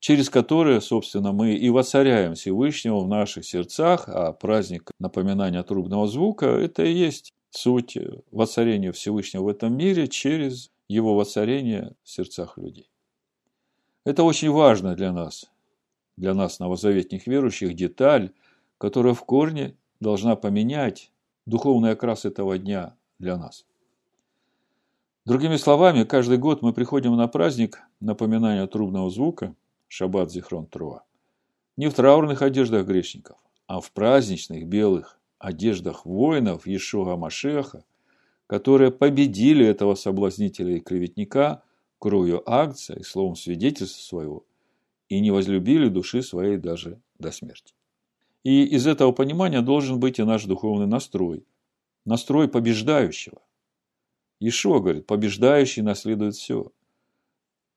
через 0.00 0.30
которые, 0.30 0.80
собственно, 0.80 1.32
мы 1.32 1.54
и 1.54 1.68
воцаряем 1.68 2.34
Всевышнего 2.34 3.00
в 3.00 3.08
наших 3.08 3.44
сердцах, 3.44 4.08
а 4.08 4.32
праздник 4.32 4.90
напоминания 4.98 5.62
трубного 5.62 6.08
звука– 6.08 6.46
это 6.46 6.82
и 6.82 6.92
есть 6.92 7.30
суть 7.50 7.98
воцарения 8.30 8.90
Всевышнего 8.90 9.44
в 9.44 9.48
этом 9.48 9.76
мире 9.76 10.08
через 10.08 10.70
его 10.88 11.14
воцарение 11.14 11.94
в 12.02 12.10
сердцах 12.10 12.56
людей. 12.56 12.88
Это 14.04 14.24
очень 14.24 14.50
важно 14.50 14.96
для 14.96 15.12
нас, 15.12 15.50
для 16.16 16.34
нас, 16.34 16.58
новозаветных 16.58 17.28
верующих, 17.28 17.74
деталь, 17.74 18.32
которая 18.78 19.14
в 19.14 19.24
корне 19.24 19.76
должна 20.00 20.34
поменять 20.34 21.12
духовный 21.46 21.92
окрас 21.92 22.24
этого 22.24 22.58
дня 22.58 22.96
для 23.20 23.36
нас. 23.36 23.64
Другими 25.24 25.54
словами, 25.54 26.02
каждый 26.02 26.38
год 26.38 26.62
мы 26.62 26.72
приходим 26.72 27.14
на 27.16 27.28
праздник 27.28 27.80
напоминания 28.00 28.66
трубного 28.66 29.08
звука, 29.08 29.54
шаббат 29.86 30.32
Зихрон 30.32 30.66
Труа, 30.66 31.04
не 31.76 31.88
в 31.88 31.94
траурных 31.94 32.42
одеждах 32.42 32.86
грешников, 32.88 33.38
а 33.68 33.80
в 33.80 33.92
праздничных 33.92 34.66
белых 34.66 35.20
одеждах 35.38 36.04
воинов 36.04 36.66
Ешуа 36.66 37.16
Машеха, 37.16 37.84
которые 38.48 38.90
победили 38.90 39.64
этого 39.64 39.94
соблазнителя 39.94 40.74
и 40.78 40.80
клеветника– 40.80 41.62
кровью 42.02 42.42
акция 42.50 42.98
и 42.98 43.04
словом 43.04 43.36
свидетельства 43.36 44.02
своего, 44.02 44.44
и 45.08 45.20
не 45.20 45.30
возлюбили 45.30 45.88
души 45.88 46.22
своей 46.22 46.56
даже 46.56 47.00
до 47.20 47.30
смерти. 47.30 47.74
И 48.42 48.64
из 48.64 48.88
этого 48.88 49.12
понимания 49.12 49.60
должен 49.60 50.00
быть 50.00 50.18
и 50.18 50.24
наш 50.24 50.44
духовный 50.46 50.88
настрой. 50.88 51.46
Настрой 52.04 52.48
побеждающего. 52.48 53.40
Ишуа 54.40 54.80
говорит, 54.80 55.06
побеждающий 55.06 55.82
наследует 55.82 56.34
все. 56.34 56.72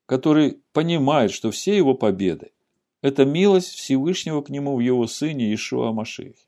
Который 0.08 0.60
понимает, 0.74 1.29
что 1.29 1.51
все 1.51 1.77
его 1.77 1.94
победы– 1.94 2.51
это 3.03 3.25
милость 3.25 3.75
Всевышнего 3.75 4.41
к 4.41 4.50
нему 4.50 4.75
в 4.75 4.79
его 4.79 5.05
сыне 5.05 5.53
Ишуа 5.53 5.91
Машихе. 5.91 6.48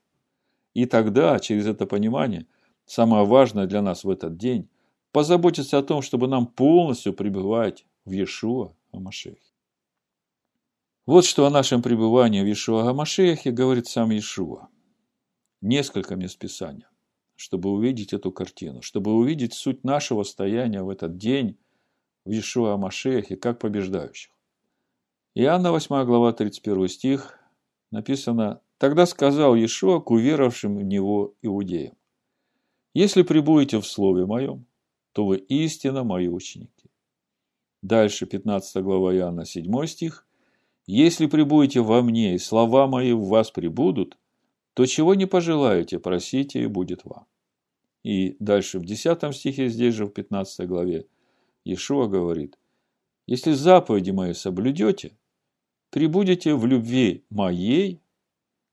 И 0.74 0.86
тогда, 0.86 1.38
через 1.38 1.68
это 1.68 1.86
понимание, 1.86 2.46
самое 2.86 3.24
важное 3.24 3.66
для 3.66 3.82
нас 3.82 4.02
в 4.02 4.10
этот 4.10 4.36
день 4.36 4.68
позаботиться 5.12 5.78
о 5.78 5.82
том, 5.82 6.02
чтобы 6.02 6.28
нам 6.28 6.46
полностью 6.46 7.12
пребывать 7.12 7.86
в 8.04 8.12
Иешуа 8.12 8.74
Амашехе. 8.92 9.40
Вот 11.06 11.24
что 11.24 11.46
о 11.46 11.50
нашем 11.50 11.82
пребывании 11.82 12.42
в 12.42 12.46
Иешуа 12.46 12.88
Амашехе 12.90 13.50
говорит 13.50 13.86
сам 13.86 14.10
Иешуа. 14.10 14.68
Несколько 15.60 16.16
мест 16.16 16.38
Писания, 16.38 16.88
чтобы 17.34 17.70
увидеть 17.70 18.12
эту 18.12 18.30
картину, 18.30 18.82
чтобы 18.82 19.12
увидеть 19.14 19.54
суть 19.54 19.84
нашего 19.84 20.22
стояния 20.22 20.82
в 20.82 20.90
этот 20.90 21.16
день 21.16 21.56
в 22.24 22.30
Иешуа 22.30 22.74
Амашехе 22.74 23.36
как 23.36 23.58
побеждающих. 23.58 24.32
Иоанна 25.34 25.72
8 25.72 26.04
глава 26.04 26.32
31 26.32 26.88
стих 26.88 27.38
написано 27.90 28.60
«Тогда 28.76 29.06
сказал 29.06 29.54
Иешуа 29.54 30.00
к 30.00 30.10
уверовавшим 30.10 30.76
в 30.76 30.82
Него 30.82 31.34
иудеям, 31.42 31.96
«Если 32.92 33.22
прибудете 33.22 33.80
в 33.80 33.86
Слове 33.86 34.26
Моем, 34.26 34.66
то 35.18 35.26
вы 35.26 35.38
истинно 35.38 36.04
мои 36.04 36.28
ученики. 36.28 36.92
Дальше 37.82 38.24
15 38.24 38.84
глава 38.84 39.12
Иоанна 39.16 39.44
7 39.44 39.86
стих. 39.86 40.24
Если 40.86 41.26
прибудете 41.26 41.80
во 41.80 42.02
мне, 42.02 42.36
и 42.36 42.38
слова 42.38 42.86
мои 42.86 43.12
в 43.12 43.24
вас 43.24 43.50
прибудут, 43.50 44.16
то 44.74 44.86
чего 44.86 45.16
не 45.16 45.26
пожелаете, 45.26 45.98
просите, 45.98 46.62
и 46.62 46.66
будет 46.68 47.04
вам. 47.04 47.26
И 48.04 48.36
дальше 48.38 48.78
в 48.78 48.84
10 48.84 49.34
стихе, 49.34 49.68
здесь 49.68 49.96
же 49.96 50.06
в 50.06 50.10
15 50.10 50.68
главе, 50.68 51.08
Иешуа 51.64 52.06
говорит, 52.06 52.56
если 53.26 53.50
заповеди 53.50 54.12
мои 54.12 54.34
соблюдете, 54.34 55.18
прибудете 55.90 56.54
в 56.54 56.64
любви 56.64 57.24
моей, 57.28 58.00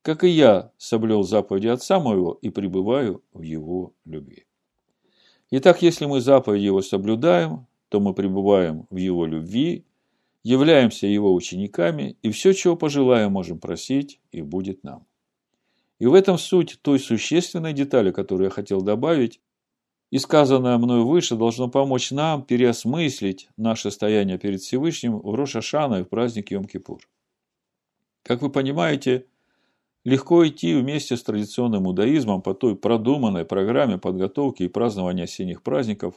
как 0.02 0.22
и 0.22 0.28
я 0.28 0.70
соблюл 0.78 1.24
заповеди 1.24 1.66
Отца 1.66 1.98
моего 1.98 2.38
и 2.40 2.50
пребываю 2.50 3.24
в 3.32 3.42
его 3.42 3.94
любви. 4.04 4.46
Итак, 5.50 5.82
если 5.82 6.06
мы 6.06 6.20
заповеди 6.20 6.64
Его 6.64 6.82
соблюдаем, 6.82 7.66
то 7.88 8.00
мы 8.00 8.14
пребываем 8.14 8.86
в 8.90 8.96
Его 8.96 9.26
любви, 9.26 9.84
являемся 10.42 11.06
Его 11.06 11.32
учениками, 11.34 12.16
и 12.22 12.30
все, 12.30 12.52
чего 12.52 12.76
пожелаем, 12.76 13.32
можем 13.32 13.58
просить, 13.58 14.20
и 14.32 14.42
будет 14.42 14.82
нам. 14.82 15.06
И 15.98 16.06
в 16.06 16.14
этом 16.14 16.36
суть 16.36 16.78
той 16.82 16.98
существенной 16.98 17.72
детали, 17.72 18.10
которую 18.10 18.46
я 18.46 18.50
хотел 18.50 18.82
добавить, 18.82 19.40
и 20.10 20.18
сказанное 20.18 20.78
мною 20.78 21.06
выше 21.06 21.36
должно 21.36 21.68
помочь 21.68 22.10
нам 22.10 22.42
переосмыслить 22.42 23.48
наше 23.56 23.90
стояние 23.90 24.38
перед 24.38 24.60
Всевышним 24.60 25.18
в 25.18 25.34
Рошашана 25.34 26.00
и 26.00 26.02
в 26.04 26.08
праздник 26.08 26.52
Йом-Кипур. 26.52 27.00
Как 28.22 28.42
вы 28.42 28.50
понимаете, 28.50 29.26
легко 30.06 30.46
идти 30.46 30.72
вместе 30.72 31.16
с 31.16 31.22
традиционным 31.24 31.88
иудаизмом 31.88 32.40
по 32.40 32.54
той 32.54 32.76
продуманной 32.76 33.44
программе 33.44 33.98
подготовки 33.98 34.62
и 34.62 34.68
празднования 34.68 35.24
осенних 35.24 35.64
праздников, 35.64 36.14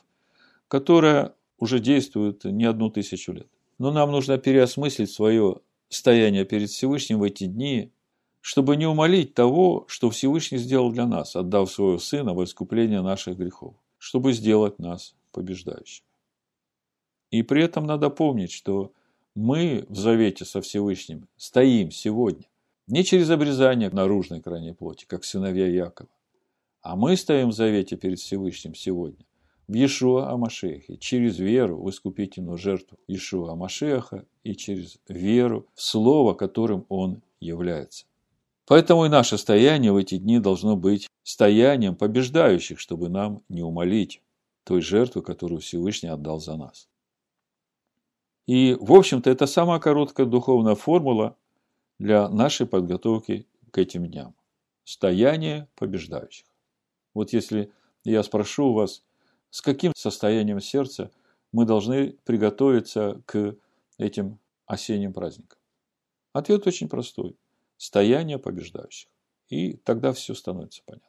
которая 0.68 1.34
уже 1.58 1.80
действует 1.80 2.44
не 2.44 2.66
одну 2.66 2.92
тысячу 2.92 3.32
лет. 3.32 3.48
Но 3.80 3.92
нам 3.92 4.12
нужно 4.12 4.38
переосмыслить 4.38 5.10
свое 5.10 5.62
стояние 5.90 6.46
перед 6.46 6.70
Всевышним 6.70 7.18
в 7.18 7.24
эти 7.24 7.46
дни, 7.46 7.92
чтобы 8.42 8.78
не 8.78 8.86
умолить 8.86 9.34
того, 9.34 9.86
что 9.88 10.12
Всевышний 10.12 10.60
сделал 10.60 10.92
для 10.92 11.08
нас, 11.08 11.36
отдав 11.36 11.72
своего 11.72 11.98
Сына 11.98 12.36
во 12.36 12.44
искупление 12.44 13.02
наших 13.02 13.38
грехов, 13.38 13.74
чтобы 13.98 14.34
сделать 14.34 14.78
нас 14.78 15.16
побеждающими. 15.32 16.06
И 17.32 17.42
при 17.42 17.64
этом 17.64 17.88
надо 17.88 18.12
помнить, 18.12 18.52
что 18.52 18.94
мы 19.34 19.88
в 19.90 19.98
завете 19.98 20.46
со 20.46 20.62
Всевышним 20.62 21.28
стоим 21.38 21.90
сегодня 21.90 22.46
не 22.90 23.04
через 23.04 23.30
обрезание 23.30 23.90
наружной 23.90 24.42
крайней 24.42 24.74
плоти, 24.74 25.06
как 25.06 25.24
сыновья 25.24 25.68
Якова. 25.68 26.10
А 26.82 26.96
мы 26.96 27.16
стоим 27.18 27.50
в 27.50 27.54
завете 27.54 27.98
перед 27.98 28.20
Всевышним 28.20 28.74
сегодня 28.74 29.26
в 29.70 29.74
Иешуа 29.74 30.32
Амашехе, 30.32 30.98
через 30.98 31.38
веру 31.38 31.84
в 31.84 31.90
искупительную 31.92 32.58
жертву 32.58 32.98
Иешуа 33.08 33.52
Амашеха 33.52 34.26
и 34.44 34.56
через 34.56 34.98
веру 35.08 35.68
в 35.76 35.82
Слово, 35.84 36.34
которым 36.34 36.88
Он 36.90 37.22
является. 37.40 38.06
Поэтому 38.66 39.06
и 39.06 39.10
наше 39.10 39.38
стояние 39.38 39.92
в 39.92 39.98
эти 39.98 40.18
дни 40.18 40.40
должно 40.40 40.76
быть 40.76 41.08
стоянием 41.22 41.96
побеждающих, 41.96 42.80
чтобы 42.80 43.10
нам 43.10 43.44
не 43.48 43.62
умолить 43.62 44.24
той 44.64 44.82
жертвы, 44.82 45.22
которую 45.22 45.62
Всевышний 45.62 46.10
отдал 46.10 46.40
за 46.40 46.58
нас. 46.58 46.88
И, 48.48 48.76
в 48.80 48.92
общем-то, 48.94 49.30
это 49.30 49.46
самая 49.46 49.80
короткая 49.80 50.26
духовная 50.26 50.74
формула, 50.74 51.36
для 52.00 52.30
нашей 52.30 52.66
подготовки 52.66 53.46
к 53.72 53.78
этим 53.78 54.08
дням. 54.08 54.34
Стояние 54.86 55.68
побеждающих. 55.76 56.46
Вот 57.14 57.34
если 57.34 57.72
я 58.04 58.24
спрошу 58.24 58.74
вас, 58.74 59.04
с 59.52 59.62
каким 59.62 59.94
состоянием 59.96 60.62
сердца 60.62 61.12
мы 61.52 61.66
должны 61.66 62.14
приготовиться 62.24 63.22
к 63.26 63.56
этим 63.98 64.40
осенним 64.66 65.14
праздником? 65.14 65.60
Ответ 66.34 66.66
очень 66.66 66.88
простой. 66.88 67.36
Стояние 67.78 68.40
побеждающих. 68.40 69.10
И 69.50 69.74
тогда 69.74 70.14
все 70.14 70.34
становится 70.34 70.82
понятно. 70.86 71.08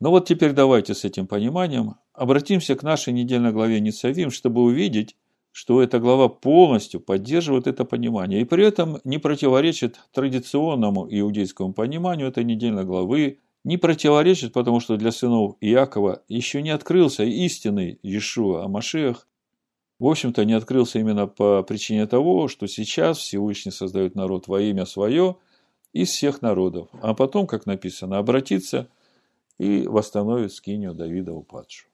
Ну 0.00 0.10
вот 0.10 0.28
теперь 0.28 0.52
давайте 0.52 0.94
с 0.94 1.04
этим 1.04 1.26
пониманием 1.26 1.96
обратимся 2.12 2.76
к 2.76 2.82
нашей 2.82 3.12
недельной 3.12 3.52
главе 3.52 3.80
Ницавим, 3.80 4.30
чтобы 4.30 4.62
увидеть, 4.62 5.16
что 5.58 5.82
эта 5.82 5.98
глава 5.98 6.28
полностью 6.28 7.00
поддерживает 7.00 7.66
это 7.66 7.84
понимание 7.84 8.42
и 8.42 8.44
при 8.44 8.64
этом 8.64 9.00
не 9.02 9.18
противоречит 9.18 9.98
традиционному 10.12 11.08
иудейскому 11.10 11.72
пониманию 11.72 12.28
этой 12.28 12.44
недельной 12.44 12.84
главы, 12.84 13.40
не 13.64 13.76
противоречит, 13.76 14.52
потому 14.52 14.78
что 14.78 14.96
для 14.96 15.10
сынов 15.10 15.56
Иакова 15.60 16.22
еще 16.28 16.62
не 16.62 16.70
открылся 16.70 17.24
истинный 17.24 17.98
Иешуа 18.04 18.66
Амашех, 18.66 19.26
в 19.98 20.06
общем-то, 20.06 20.44
не 20.44 20.52
открылся 20.52 21.00
именно 21.00 21.26
по 21.26 21.64
причине 21.64 22.06
того, 22.06 22.46
что 22.46 22.68
сейчас 22.68 23.18
Всевышний 23.18 23.72
создает 23.72 24.14
народ 24.14 24.46
во 24.46 24.60
имя 24.60 24.86
свое 24.86 25.38
из 25.92 26.10
всех 26.10 26.40
народов, 26.40 26.88
а 27.02 27.14
потом, 27.14 27.48
как 27.48 27.66
написано, 27.66 28.18
обратиться 28.18 28.88
и 29.58 29.88
восстановит 29.88 30.52
скинию 30.52 30.94
Давида 30.94 31.32
упадшую. 31.32 31.90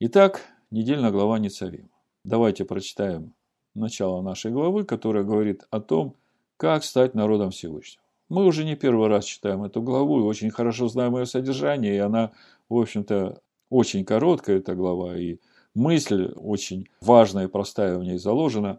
Итак, 0.00 0.46
недельная 0.70 1.10
глава 1.10 1.38
Ницавима. 1.38 1.90
Давайте 2.28 2.66
прочитаем 2.66 3.32
начало 3.74 4.20
нашей 4.20 4.50
главы, 4.50 4.84
которая 4.84 5.24
говорит 5.24 5.66
о 5.70 5.80
том, 5.80 6.14
как 6.58 6.84
стать 6.84 7.14
народом 7.14 7.52
Всевышнего. 7.52 8.04
Мы 8.28 8.44
уже 8.44 8.66
не 8.66 8.76
первый 8.76 9.08
раз 9.08 9.24
читаем 9.24 9.64
эту 9.64 9.80
главу 9.80 10.20
и 10.20 10.24
очень 10.24 10.50
хорошо 10.50 10.88
знаем 10.88 11.16
ее 11.16 11.24
содержание, 11.24 11.94
и 11.94 11.98
она, 12.00 12.32
в 12.68 12.76
общем-то, 12.76 13.40
очень 13.70 14.04
короткая, 14.04 14.58
эта 14.58 14.74
глава, 14.74 15.16
и 15.16 15.38
мысль 15.74 16.30
очень 16.36 16.90
важная 17.00 17.46
и 17.46 17.50
простая 17.50 17.96
в 17.96 18.04
ней 18.04 18.18
заложена. 18.18 18.78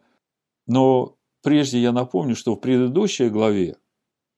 Но 0.67 1.15
прежде 1.41 1.79
я 1.79 1.91
напомню, 1.91 2.35
что 2.35 2.53
в 2.53 2.59
предыдущей 2.59 3.29
главе, 3.29 3.77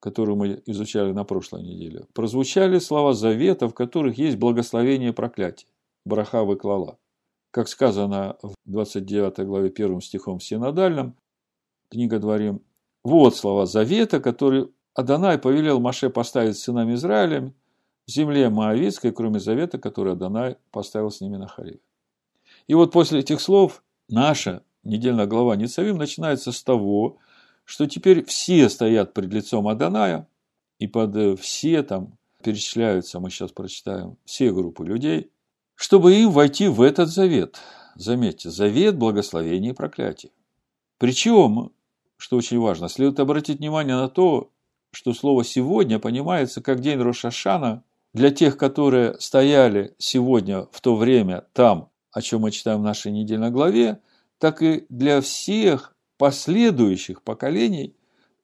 которую 0.00 0.36
мы 0.36 0.62
изучали 0.64 1.12
на 1.12 1.24
прошлой 1.24 1.62
неделе, 1.64 2.06
прозвучали 2.14 2.78
слова 2.78 3.12
завета, 3.12 3.68
в 3.68 3.74
которых 3.74 4.16
есть 4.16 4.38
благословение 4.38 5.10
и 5.10 5.12
проклятие. 5.12 5.68
Браха 6.06 6.44
выклала 6.44 6.96
как 7.52 7.68
сказано 7.68 8.36
в 8.42 8.54
29 8.64 9.46
главе 9.46 9.68
1 9.68 10.00
стихом 10.00 10.40
Синодальном, 10.40 11.14
книга 11.90 12.18
Дворим, 12.18 12.62
вот 13.04 13.36
слова 13.36 13.66
завета, 13.66 14.20
который 14.20 14.68
Адонай 14.94 15.38
повелел 15.38 15.78
Маше 15.78 16.08
поставить 16.08 16.56
сынам 16.56 16.92
Израилем 16.94 17.54
в 18.06 18.10
земле 18.10 18.48
Моавицкой, 18.48 19.12
кроме 19.12 19.38
завета, 19.38 19.78
который 19.78 20.14
Адонай 20.14 20.56
поставил 20.70 21.10
с 21.10 21.20
ними 21.20 21.36
на 21.36 21.46
Хариве. 21.46 21.80
И 22.68 22.74
вот 22.74 22.90
после 22.90 23.20
этих 23.20 23.40
слов 23.40 23.82
наша 24.08 24.62
недельная 24.82 25.26
глава 25.26 25.54
Ницавим 25.54 25.98
начинается 25.98 26.52
с 26.52 26.62
того, 26.62 27.18
что 27.64 27.86
теперь 27.86 28.24
все 28.24 28.68
стоят 28.70 29.12
пред 29.12 29.32
лицом 29.32 29.68
Адоная, 29.68 30.26
и 30.78 30.86
под 30.86 31.38
все 31.38 31.82
там 31.82 32.16
перечисляются, 32.42 33.20
мы 33.20 33.30
сейчас 33.30 33.52
прочитаем, 33.52 34.16
все 34.24 34.52
группы 34.52 34.84
людей, 34.84 35.31
чтобы 35.82 36.14
им 36.14 36.30
войти 36.30 36.68
в 36.68 36.80
этот 36.80 37.08
завет. 37.08 37.58
Заметьте, 37.96 38.50
завет 38.50 38.96
благословения 38.96 39.70
и 39.70 39.74
проклятия. 39.74 40.30
Причем, 40.96 41.72
что 42.16 42.36
очень 42.36 42.60
важно, 42.60 42.88
следует 42.88 43.18
обратить 43.18 43.58
внимание 43.58 43.96
на 43.96 44.08
то, 44.08 44.52
что 44.92 45.12
слово 45.12 45.42
«сегодня» 45.42 45.98
понимается 45.98 46.62
как 46.62 46.78
день 46.78 47.00
Рошашана 47.00 47.82
для 48.14 48.30
тех, 48.30 48.56
которые 48.56 49.18
стояли 49.18 49.96
сегодня 49.98 50.68
в 50.70 50.80
то 50.80 50.94
время 50.94 51.46
там, 51.52 51.90
о 52.12 52.22
чем 52.22 52.42
мы 52.42 52.52
читаем 52.52 52.78
в 52.78 52.84
нашей 52.84 53.10
недельной 53.10 53.50
главе, 53.50 53.98
так 54.38 54.62
и 54.62 54.86
для 54.88 55.20
всех 55.20 55.96
последующих 56.16 57.22
поколений, 57.22 57.96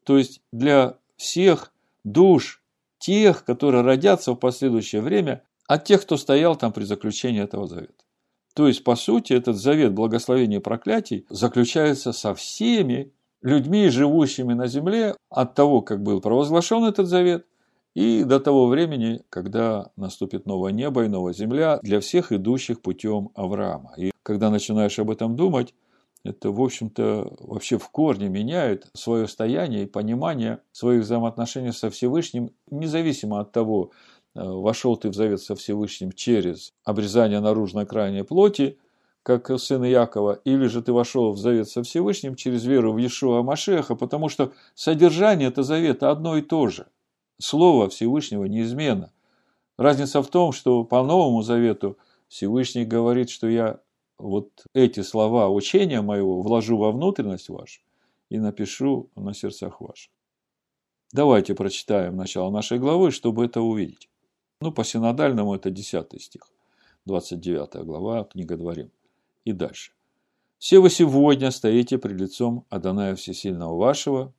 то 0.02 0.18
есть 0.18 0.40
для 0.52 0.96
всех 1.16 1.72
душ 2.02 2.64
тех, 2.98 3.44
которые 3.44 3.84
родятся 3.84 4.32
в 4.32 4.36
последующее 4.36 5.02
время, 5.02 5.44
от 5.68 5.84
тех, 5.84 6.02
кто 6.02 6.16
стоял 6.16 6.56
там 6.56 6.72
при 6.72 6.82
заключении 6.82 7.42
этого 7.42 7.68
завета. 7.68 7.92
То 8.54 8.66
есть, 8.66 8.82
по 8.82 8.96
сути, 8.96 9.34
этот 9.34 9.56
завет 9.56 9.92
благословения 9.92 10.58
и 10.58 10.62
проклятий 10.62 11.26
заключается 11.30 12.12
со 12.12 12.34
всеми 12.34 13.12
людьми, 13.42 13.88
живущими 13.88 14.54
на 14.54 14.66
земле, 14.66 15.14
от 15.30 15.54
того, 15.54 15.82
как 15.82 16.02
был 16.02 16.20
провозглашен 16.20 16.84
этот 16.84 17.06
завет, 17.06 17.46
и 17.94 18.24
до 18.24 18.40
того 18.40 18.66
времени, 18.66 19.22
когда 19.30 19.90
наступит 19.96 20.46
новое 20.46 20.72
небо 20.72 21.04
и 21.04 21.08
новая 21.08 21.34
земля 21.34 21.78
для 21.82 22.00
всех 22.00 22.32
идущих 22.32 22.80
путем 22.80 23.30
Авраама. 23.34 23.92
И 23.96 24.10
когда 24.22 24.50
начинаешь 24.50 24.98
об 24.98 25.10
этом 25.10 25.36
думать, 25.36 25.74
это, 26.24 26.50
в 26.50 26.60
общем-то, 26.60 27.36
вообще 27.40 27.78
в 27.78 27.88
корне 27.90 28.28
меняет 28.28 28.88
свое 28.94 29.26
состояние 29.26 29.84
и 29.84 29.86
понимание 29.86 30.60
своих 30.72 31.02
взаимоотношений 31.02 31.72
со 31.72 31.90
Всевышним, 31.90 32.50
независимо 32.70 33.40
от 33.40 33.52
того, 33.52 33.92
вошел 34.38 34.96
ты 34.96 35.08
в 35.10 35.14
завет 35.14 35.40
со 35.40 35.54
Всевышним 35.56 36.12
через 36.12 36.72
обрезание 36.84 37.40
наружной 37.40 37.86
крайней 37.86 38.22
плоти, 38.22 38.78
как 39.22 39.50
сын 39.58 39.84
Якова, 39.84 40.40
или 40.44 40.66
же 40.66 40.82
ты 40.82 40.92
вошел 40.92 41.32
в 41.32 41.38
завет 41.38 41.68
со 41.68 41.82
Всевышним 41.82 42.34
через 42.34 42.64
веру 42.64 42.92
в 42.92 42.98
Иешуа 42.98 43.42
Машеха, 43.42 43.94
потому 43.94 44.28
что 44.28 44.52
содержание 44.74 45.48
этого 45.48 45.64
завета 45.64 46.10
одно 46.10 46.36
и 46.36 46.42
то 46.42 46.68
же. 46.68 46.86
Слово 47.40 47.88
Всевышнего 47.88 48.44
неизменно. 48.44 49.12
Разница 49.76 50.22
в 50.22 50.28
том, 50.28 50.52
что 50.52 50.84
по 50.84 51.02
Новому 51.02 51.42
Завету 51.42 51.98
Всевышний 52.28 52.84
говорит, 52.84 53.30
что 53.30 53.48
я 53.48 53.80
вот 54.18 54.50
эти 54.74 55.00
слова 55.00 55.48
учения 55.48 56.00
моего 56.00 56.40
вложу 56.42 56.76
во 56.76 56.90
внутренность 56.90 57.48
вашу 57.48 57.80
и 58.28 58.38
напишу 58.38 59.10
на 59.14 59.34
сердцах 59.34 59.80
ваших. 59.80 60.10
Давайте 61.12 61.54
прочитаем 61.54 62.16
начало 62.16 62.50
нашей 62.50 62.78
главы, 62.78 63.10
чтобы 63.10 63.44
это 63.44 63.60
увидеть. 63.60 64.08
Ну, 64.60 64.72
по 64.72 64.82
синодальному 64.82 65.54
это 65.54 65.70
10 65.70 66.20
стих, 66.20 66.42
29 67.04 67.84
глава, 67.84 68.24
книга 68.24 68.56
Дворим. 68.56 68.90
И 69.44 69.52
дальше. 69.52 69.92
«Все 70.58 70.80
вы 70.80 70.90
сегодня 70.90 71.52
стоите 71.52 71.96
пред 71.96 72.20
лицом 72.20 72.64
Адоная 72.68 73.14
Всесильного 73.14 73.76
вашего, 73.76 74.32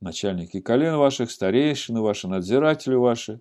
начальники 0.00 0.60
колен 0.60 0.96
ваших, 0.96 1.32
старейшины 1.32 2.00
ваши, 2.00 2.28
надзиратели 2.28 2.94
ваши, 2.94 3.40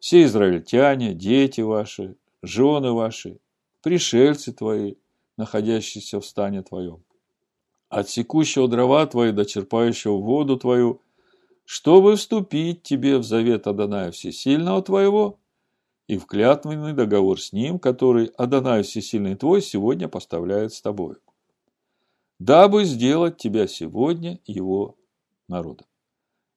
все 0.00 0.22
израильтяне, 0.22 1.12
дети 1.12 1.60
ваши, 1.60 2.16
жены 2.42 2.92
ваши, 2.92 3.38
пришельцы 3.82 4.54
твои, 4.54 4.94
находящиеся 5.36 6.18
в 6.20 6.24
стане 6.24 6.62
твоем, 6.62 7.02
отсекущего 7.90 8.68
дрова 8.68 9.04
твои, 9.06 9.32
дочерпающего 9.32 10.16
воду 10.16 10.56
твою, 10.56 11.02
чтобы 11.66 12.16
вступить 12.16 12.82
тебе 12.82 13.18
в 13.18 13.22
завет 13.22 13.66
Адоная 13.66 14.10
Всесильного 14.12 14.80
твоего, 14.80 15.38
и 16.12 16.18
в 16.18 16.26
клятвенный 16.26 16.92
договор 16.92 17.40
с 17.40 17.54
ним, 17.54 17.78
который 17.78 18.26
Адонай 18.36 18.82
Всесильный 18.82 19.34
твой 19.34 19.62
сегодня 19.62 20.08
поставляет 20.08 20.74
с 20.74 20.82
тобой, 20.82 21.16
дабы 22.38 22.84
сделать 22.84 23.38
тебя 23.38 23.66
сегодня 23.66 24.38
его 24.44 24.98
народом, 25.48 25.86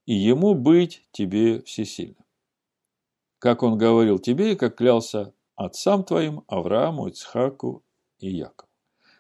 и 0.05 0.13
ему 0.13 0.55
быть 0.55 1.07
тебе 1.13 1.61
всесильным. 1.61 2.25
Как 3.39 3.63
он 3.63 3.77
говорил 3.77 4.19
тебе 4.19 4.51
и 4.51 4.55
как 4.57 4.75
клялся 4.75 5.33
отцам 5.55 6.03
твоим 6.03 6.43
Аврааму, 6.47 7.07
Ицхаку 7.07 7.81
и 8.19 8.27
Якову. 8.27 8.67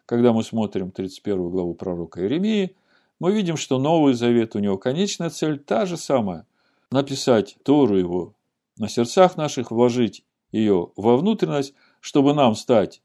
Когда 0.05 0.33
мы 0.33 0.43
смотрим 0.43 0.91
31 0.91 1.49
главу 1.49 1.75
пророка 1.75 2.19
Иеремии, 2.19 2.75
мы 3.19 3.31
видим, 3.31 3.55
что 3.55 3.79
Новый 3.79 4.15
Завет, 4.15 4.53
у 4.57 4.59
него 4.59 4.77
конечная 4.77 5.29
цель 5.29 5.59
та 5.59 5.85
же 5.85 5.95
самая– 5.95 6.45
написать 6.91 7.55
Тору 7.63 7.97
его 7.97 8.34
на 8.77 8.87
сердцах 8.89 9.37
наших 9.37 9.71
вложить 9.71 10.23
ее 10.51 10.91
во 10.95 11.17
внутренность, 11.17 11.73
чтобы 11.99 12.33
нам 12.33 12.55
стать 12.55 13.01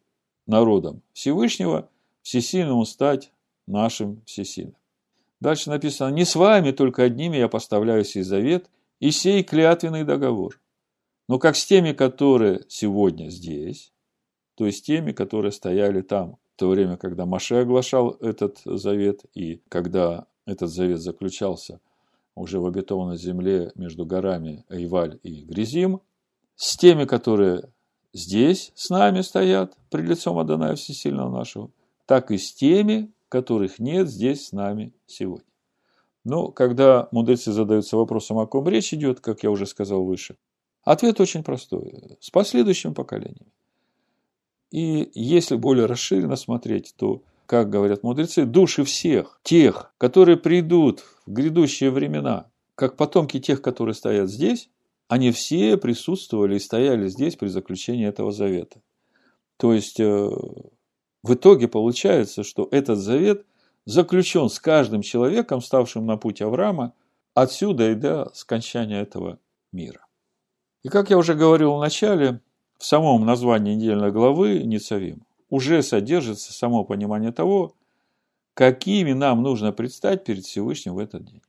народом 0.47 1.03
Всевышнего, 1.13 1.89
всесильному 2.23 2.85
стать 2.85 3.33
нашим 3.67 4.23
всесильным. 4.27 4.77
Дальше 5.41 5.71
написано, 5.71 6.13
не 6.13 6.25
с 6.25 6.37
вами 6.37 6.71
только 6.71 7.03
одними 7.03 7.37
я 7.37 7.49
поставляю 7.49 8.05
сей 8.05 8.23
завет 8.23 8.69
и 8.99 9.11
сей 9.11 9.43
клятвенный 9.43 10.05
договор, 10.05 10.61
но 11.29 11.39
как 11.39 11.57
с 11.57 11.65
теми, 11.65 11.93
которые 11.93 12.65
сегодня 12.69 13.31
здесь, 13.31 13.93
то 14.57 14.67
есть 14.67 14.85
теми, 14.85 15.13
которые 15.13 15.53
стояли 15.53 16.03
там 16.03 16.37
в 16.57 16.59
то 16.59 16.69
время, 16.69 16.99
когда 16.99 17.25
Маше 17.25 17.55
оглашал 17.55 18.11
этот 18.21 18.59
завет 18.65 19.23
и 19.33 19.63
когда 19.69 20.27
этот 20.45 20.69
завет 20.69 21.01
заключался 21.01 21.81
уже 22.41 22.59
в 22.59 22.67
обетованной 22.67 23.19
земле 23.19 23.71
между 23.75 24.07
горами 24.07 24.65
Эйваль 24.69 25.19
и 25.23 25.43
Гризим, 25.43 26.01
с 26.57 26.77
теми, 26.77 27.05
которые 27.05 27.71
здесь 28.13 28.73
с 28.75 28.91
нами 28.91 29.21
стоят 29.21 29.77
при 29.91 30.03
лицом 30.03 30.39
Адоная 30.39 30.75
Всесильного 30.75 31.31
нашего, 31.31 31.71
так 32.07 32.31
и 32.31 32.39
с 32.39 32.53
теми, 32.53 33.13
которых 33.29 33.79
нет 33.79 34.09
здесь 34.09 34.49
с 34.49 34.53
нами 34.53 34.93
сегодня. 35.07 35.45
Но 36.25 36.49
когда 36.49 37.09
мудрецы 37.13 37.53
задаются 37.53 37.97
вопросом, 37.97 38.39
о 38.39 38.47
ком 38.47 38.69
речь 38.69 38.93
идет, 38.93 39.21
как 39.21 39.43
я 39.43 39.51
уже 39.51 39.67
сказал 39.67 40.05
выше, 40.05 40.37
ответ 40.83 41.21
очень 41.21 41.45
простой. 41.45 42.17
С 42.21 42.31
последующим 42.31 42.95
поколением. 42.95 43.53
И 44.71 45.11
если 45.15 45.57
более 45.57 45.87
расширенно 45.87 46.37
смотреть, 46.37 46.95
то 46.97 47.23
как 47.51 47.69
говорят 47.69 48.05
мудрецы, 48.05 48.45
души 48.45 48.85
всех, 48.85 49.41
тех, 49.43 49.93
которые 49.99 50.37
придут 50.37 51.01
в 51.27 51.33
грядущие 51.33 51.91
времена, 51.91 52.49
как 52.77 52.97
потомки 52.97 53.41
тех, 53.41 53.61
которые 53.61 53.97
стоят 53.97 54.31
здесь, 54.31 54.71
они 55.09 55.33
все 55.33 55.77
присутствовали 55.77 56.55
и 56.55 56.61
стояли 56.61 57.09
здесь 57.09 57.35
при 57.35 57.49
заключении 57.49 58.07
этого 58.07 58.31
завета. 58.31 58.81
То 59.57 59.75
есть, 59.75 59.99
э, 59.99 60.05
в 60.05 61.35
итоге 61.35 61.67
получается, 61.67 62.45
что 62.45 62.69
этот 62.71 63.01
завет 63.01 63.45
заключен 63.85 64.49
с 64.49 64.61
каждым 64.61 65.03
человеком, 65.03 65.61
ставшим 65.61 66.07
на 66.07 66.17
путь 66.17 66.43
Авраама, 66.43 66.93
отсюда 67.35 67.91
и 67.91 67.97
до 67.97 68.31
скончания 68.33 69.03
этого 69.03 69.41
мира. 69.73 70.07
И 70.85 70.89
как 70.89 71.11
я 71.11 71.19
уже 71.19 71.35
говорил 71.35 71.75
в 71.75 71.81
начале, 71.81 72.43
в 72.79 72.85
самом 72.85 73.27
названии 73.27 73.75
недельной 73.75 74.13
главы 74.13 74.63
Ницавим 74.63 75.25
уже 75.51 75.83
содержится 75.83 76.53
само 76.53 76.85
понимание 76.85 77.33
того, 77.33 77.75
какими 78.55 79.13
нам 79.13 79.43
нужно 79.43 79.73
предстать 79.73 80.23
перед 80.25 80.47
Всевышним 80.47 80.95
в 80.95 80.99
этот 80.99 81.25
день. 81.25 81.43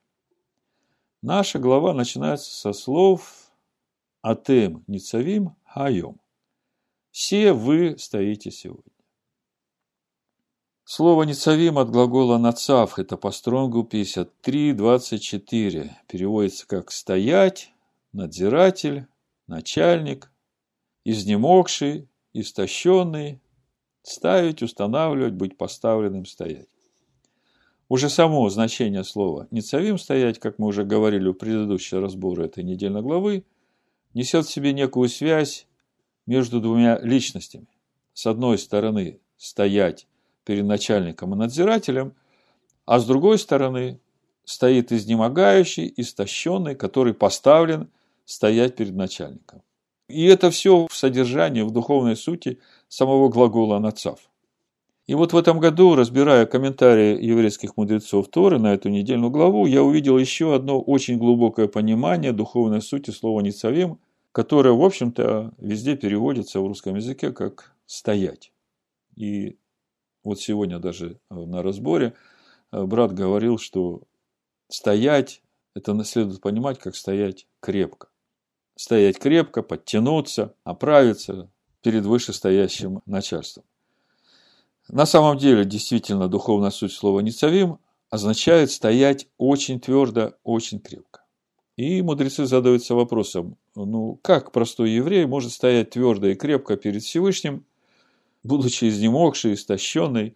Наша 1.22 1.60
глава 1.60 1.94
начинается 1.94 2.52
со 2.52 2.74
слов 2.74 3.52
«Атем 4.24 4.84
Ницавим 4.88 5.56
Хайом». 5.66 6.20
Все 7.12 7.54
вы 7.54 7.96
стоите 7.98 8.52
сегодня. 8.52 8.84
Слово 10.84 11.24
«ницавим» 11.24 11.78
от 11.78 11.92
глагола 11.92 12.38
«нацав»– 12.38 13.00
это 13.02 13.16
по 13.18 13.32
стронгу 13.32 13.88
53.24. 13.90 15.92
Переводится 16.08 16.68
как 16.68 16.92
«стоять», 16.92 17.74
«надзиратель», 18.14 19.08
«начальник», 19.48 20.32
«изнемогший», 21.06 22.10
«истощенный», 22.34 23.41
«ставить», 24.04 24.64
«устанавливать», 24.64 25.34
«быть 25.34 25.58
поставленным», 25.58 26.26
«стоять». 26.26 26.68
Уже 27.90 28.10
само 28.10 28.50
значение 28.50 29.04
слова 29.04 29.48
«ницавим»– 29.52 29.98
«стоять», 30.00 30.40
как 30.40 30.60
мы 30.60 30.68
уже 30.68 30.86
говорили 30.86 31.30
в 31.30 31.34
предыдущем 31.34 32.00
разборе 32.00 32.46
этой 32.46 32.64
недельной 32.64 33.02
главы, 33.02 33.44
несет 34.14 34.46
в 34.46 34.52
себе 34.52 34.74
некую 34.74 35.10
связь 35.10 35.68
между 36.26 36.62
двумя 36.62 37.00
личностями. 37.00 37.68
С 38.14 38.26
одной 38.28 38.58
стороны, 38.58 39.20
стоять 39.38 40.08
перед 40.46 40.66
начальником 40.66 41.34
и 41.34 41.38
надзирателем, 41.38 42.14
а 42.86 43.00
с 43.00 43.06
другой 43.06 43.38
стороны 43.38 44.00
стоит 44.44 44.92
изнемогающий, 44.92 45.94
истощенный, 45.98 46.76
который 46.76 47.14
поставлен 47.14 47.90
стоять 48.26 48.76
перед 48.76 48.96
начальником. 48.96 49.62
И 50.08 50.26
это 50.26 50.52
все 50.52 50.88
в 50.88 50.96
содержании, 50.96 51.62
в 51.62 51.72
духовной 51.72 52.16
сути 52.16 52.60
самого 52.92 53.30
глагола 53.30 53.80
«нацав». 53.80 54.20
И 55.08 55.16
вот 55.16 55.34
в 55.34 55.38
этом 55.38 55.60
году, 55.60 55.96
разбирая 55.96 56.46
комментарии 56.46 57.24
еврейских 57.24 57.78
мудрецов 57.78 58.28
Торы 58.28 58.60
на 58.60 58.74
эту 58.74 58.90
недельную 58.90 59.32
главу, 59.32 59.66
я 59.66 59.82
увидел 59.82 60.18
еще 60.18 60.54
одно 60.54 60.80
очень 60.80 61.18
глубокое 61.18 61.68
понимание 61.68 62.34
духовной 62.34 62.82
сути 62.82 63.12
слова 63.12 63.40
«ницавим», 63.42 64.00
которое, 64.34 64.74
в 64.74 64.84
общем-то, 64.84 65.54
везде 65.58 65.96
переводится 65.96 66.60
в 66.60 66.68
русском 66.68 66.96
языке 66.96 67.32
как 67.32 67.74
«стоять». 67.86 68.52
И 69.16 69.58
вот 70.24 70.42
сегодня 70.42 70.78
даже 70.80 71.18
на 71.30 71.64
разборе 71.64 72.14
э, 72.72 72.84
брат 72.84 73.14
говорил, 73.14 73.58
что 73.58 74.04
стоять, 74.68 75.42
это 75.76 76.04
следует 76.04 76.42
понимать, 76.42 76.78
как 76.78 76.96
стоять 76.96 77.48
крепко. 77.62 78.10
Стоять 78.76 79.18
крепко, 79.18 79.64
подтянуться, 79.64 80.56
оправиться 80.66 81.50
перед 81.82 82.06
вышестоящим 82.06 83.02
начальством. 83.06 83.64
На 84.88 85.06
самом 85.06 85.38
деле, 85.38 85.66
действительно, 85.66 86.28
духовная 86.28 86.72
суть 86.72 86.94
слова 86.94 87.20
«ницавим» 87.22 87.80
означает 88.10 88.72
стоять 88.72 89.28
очень 89.38 89.80
твердо, 89.80 90.34
очень 90.44 90.80
крепко. 90.80 91.24
И 91.78 92.02
мудрецы 92.02 92.46
задаются 92.46 92.94
вопросом, 92.94 93.58
ну, 93.76 94.20
как 94.22 94.52
простой 94.52 94.92
еврей 94.92 95.26
может 95.26 95.54
стоять 95.54 95.92
твердо 95.92 96.28
и 96.28 96.36
крепко 96.36 96.76
перед 96.76 97.04
Всевышним, 97.04 97.66
будучи 98.44 98.90
изнемогший, 98.90 99.54
истощенный. 99.54 100.36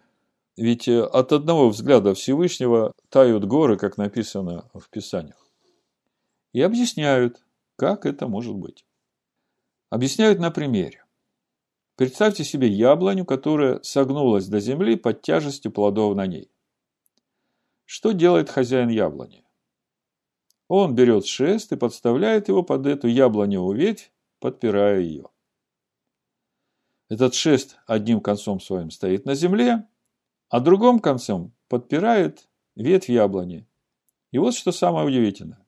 Ведь 0.58 0.88
э, 0.88 1.04
от 1.04 1.34
одного 1.34 1.70
взгляда 1.70 2.14
Всевышнего 2.14 2.94
тают 3.10 3.44
горы, 3.44 3.78
как 3.78 3.98
написано 3.98 4.70
в 4.74 4.90
Писаниях. 4.90 5.46
И 6.54 6.62
объясняют, 6.62 7.44
как 7.76 8.06
это 8.06 8.28
может 8.28 8.56
быть. 8.56 8.86
Объясняют 9.90 10.40
на 10.40 10.50
примере. 10.50 11.05
Представьте 11.96 12.44
себе 12.44 12.68
яблоню, 12.68 13.26
которая 13.26 13.82
согнулась 13.82 14.48
до 14.48 14.60
земли 14.60 14.98
под 14.98 15.22
тяжестью 15.22 15.72
плодов 15.72 16.16
на 16.16 16.28
ней. 16.28 16.52
Что 17.86 18.12
делает 18.12 18.50
хозяин 18.50 18.90
яблони? 18.90 19.46
Он 20.68 20.94
берет 20.94 21.26
шест 21.26 21.72
и 21.72 21.78
подставляет 21.78 22.50
его 22.50 22.64
под 22.64 22.86
эту 22.86 23.08
яблоневую 23.08 23.78
ветвь, 23.78 24.12
подпирая 24.40 25.00
ее. 25.00 25.30
Этот 27.08 27.34
шест 27.34 27.78
одним 27.86 28.20
концом 28.20 28.60
своим 28.60 28.90
стоит 28.90 29.26
на 29.26 29.36
земле, 29.36 29.88
а 30.50 30.60
другим 30.60 31.00
концом 31.00 31.54
подпирает 31.70 32.50
ветвь 32.76 33.10
яблони. 33.10 33.68
И 34.32 34.38
вот 34.38 34.56
что 34.56 34.74
самое 34.74 35.08
удивительное. 35.08 35.66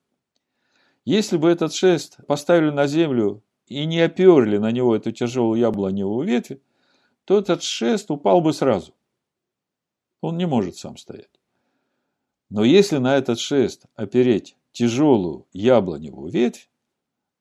Если 1.06 1.38
бы 1.38 1.50
этот 1.50 1.74
шест 1.74 2.18
поставили 2.28 2.72
на 2.72 2.86
землю 2.88 3.44
и 3.68 3.86
не 3.86 4.00
оперли 4.00 4.58
на 4.58 4.72
него 4.72 4.96
эту 4.96 5.12
тяжелую 5.12 5.60
яблоневую 5.60 6.28
ветвь, 6.28 6.60
то 7.26 7.38
этот 7.38 7.62
шест 7.64 8.10
упал 8.10 8.42
бы 8.42 8.54
сразу. 8.54 8.94
Он 10.22 10.38
не 10.38 10.46
может 10.46 10.78
сам 10.78 10.98
стоять. 10.98 11.40
Но 12.50 12.64
если 12.64 12.98
на 12.98 13.18
этот 13.18 13.40
шест 13.40 13.86
опереть 13.96 14.56
тяжелую 14.72 15.46
яблоневую 15.52 16.32
ветвь, 16.32 16.70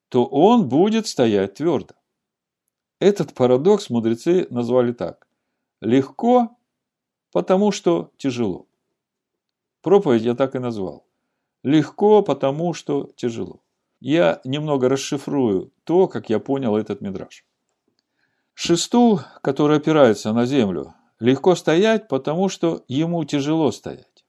то 0.08 0.24
он 0.24 0.68
будет 0.68 1.06
стоять 1.06 1.54
твердо. 1.54 1.94
Этот 2.98 3.34
парадокс 3.34 3.90
мудрецы 3.90 4.46
назвали 4.50 4.92
так. 4.92 5.28
Легко, 5.80 6.56
потому 7.32 7.70
что 7.70 8.10
тяжело. 8.16 8.66
Проповедь 9.82 10.22
я 10.22 10.34
так 10.34 10.54
и 10.54 10.58
назвал. 10.58 11.06
Легко, 11.62 12.22
потому 12.22 12.72
что 12.72 13.12
тяжело. 13.16 13.60
Я 14.08 14.40
немного 14.44 14.88
расшифрую 14.88 15.72
то, 15.82 16.06
как 16.06 16.30
я 16.30 16.38
понял 16.38 16.76
этот 16.76 17.00
мидраж. 17.00 17.44
Шесту, 18.54 19.18
который 19.42 19.78
опирается 19.78 20.32
на 20.32 20.46
землю, 20.46 20.94
легко 21.18 21.56
стоять, 21.56 22.06
потому 22.06 22.48
что 22.48 22.84
ему 22.86 23.24
тяжело 23.24 23.72
стоять. 23.72 24.24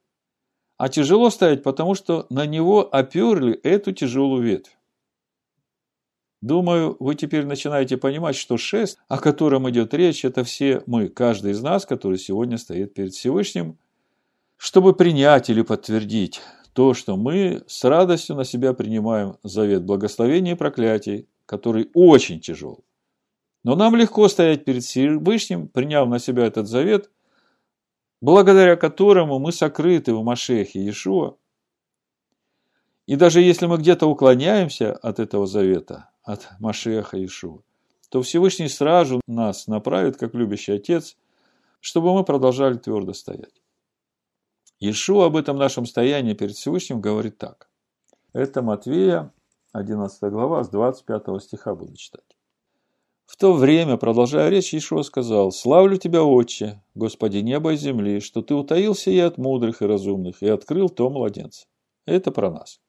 А 0.78 0.90
тяжело 0.90 1.30
стоять, 1.30 1.62
потому 1.62 1.94
что 1.94 2.26
на 2.32 2.48
него 2.48 2.90
оперли 2.92 3.54
эту 3.54 3.92
тяжелую 3.92 4.42
ветвь. 4.42 4.76
Думаю, 6.42 6.98
вы 7.00 7.14
теперь 7.14 7.46
начинаете 7.46 7.98
понимать, 7.98 8.36
что 8.36 8.58
шест, 8.58 8.98
о 9.08 9.20
котором 9.20 9.70
идет 9.70 9.94
речь, 9.94 10.26
это 10.26 10.44
все 10.44 10.82
мы, 10.88 11.08
каждый 11.08 11.52
из 11.52 11.62
нас, 11.62 11.86
который 11.86 12.18
сегодня 12.18 12.58
стоит 12.58 12.96
перед 12.96 13.14
Всевышним, 13.14 13.78
чтобы 14.58 14.96
принять 14.96 15.52
или 15.52 15.62
подтвердить 15.62 16.42
то, 16.78 16.94
что 16.94 17.18
мы 17.18 17.64
с 17.66 17.84
радостью 17.86 18.36
на 18.36 18.44
себя 18.44 18.72
принимаем 18.72 19.38
завет 19.42 19.84
благословения 19.84 20.52
и 20.52 20.56
проклятий, 20.56 21.28
который 21.48 21.90
очень 21.96 22.40
тяжел. 22.40 22.86
Но 23.64 23.76
нам 23.76 23.96
легко 23.96 24.28
стоять 24.28 24.64
перед 24.64 24.84
Всевышним, 24.84 25.70
приняв 25.70 26.08
на 26.08 26.20
себя 26.20 26.46
этот 26.46 26.68
завет, 26.68 27.10
благодаря 28.22 28.76
которому 28.76 29.40
мы 29.40 29.52
сокрыты 29.54 30.14
в 30.14 30.24
Машехе 30.24 30.82
Иешуа. 30.82 31.38
И 33.08 33.16
даже 33.16 33.42
если 33.42 33.66
мы 33.66 33.78
где-то 33.78 34.06
уклоняемся 34.06 34.94
от 34.94 35.20
этого 35.20 35.48
завета, 35.48 36.12
от 36.22 36.48
Машеха 36.60 37.18
Ишуа, 37.26 37.64
то 38.12 38.22
Всевышний 38.22 38.70
сразу 38.70 39.20
нас 39.26 39.66
направит, 39.66 40.18
как 40.18 40.36
любящий 40.36 40.74
Отец, 40.74 41.18
чтобы 41.80 42.14
мы 42.14 42.24
продолжали 42.24 42.78
твердо 42.78 43.14
стоять. 43.14 43.64
Ишуа 44.80 45.26
об 45.26 45.36
этом 45.36 45.58
нашем 45.58 45.86
стоянии 45.86 46.34
перед 46.34 46.56
Всевышним 46.56 47.02
говорит 47.02 47.38
так. 47.38 47.70
Это 48.34 48.62
Матвея, 48.62 49.34
11 49.72 50.32
глава, 50.32 50.64
с 50.64 50.70
25 50.70 51.42
стиха 51.42 51.74
буду 51.74 51.96
читать. 51.96 52.38
В 53.26 53.36
то 53.38 53.54
время, 53.54 53.98
продолжая 53.98 54.50
речь, 54.50 54.74
Ишуа 54.74 55.02
сказал, 55.02 55.52
«Славлю 55.52 55.98
Тебя, 55.98 56.24
Отче, 56.24 56.82
Господи 56.94 57.38
неба 57.38 57.74
и 57.74 57.78
земли, 57.78 58.20
что 58.20 58.42
Ты 58.42 58.54
утаился 58.54 59.10
и 59.10 59.18
от 59.18 59.38
мудрых 59.38 59.82
и 59.82 59.86
разумных, 59.86 60.44
и 60.44 60.48
открыл 60.48 60.90
то 60.90 61.10
младенца». 61.10 61.66
Это 62.06 62.32
про 62.32 62.52
нас. 62.52 62.80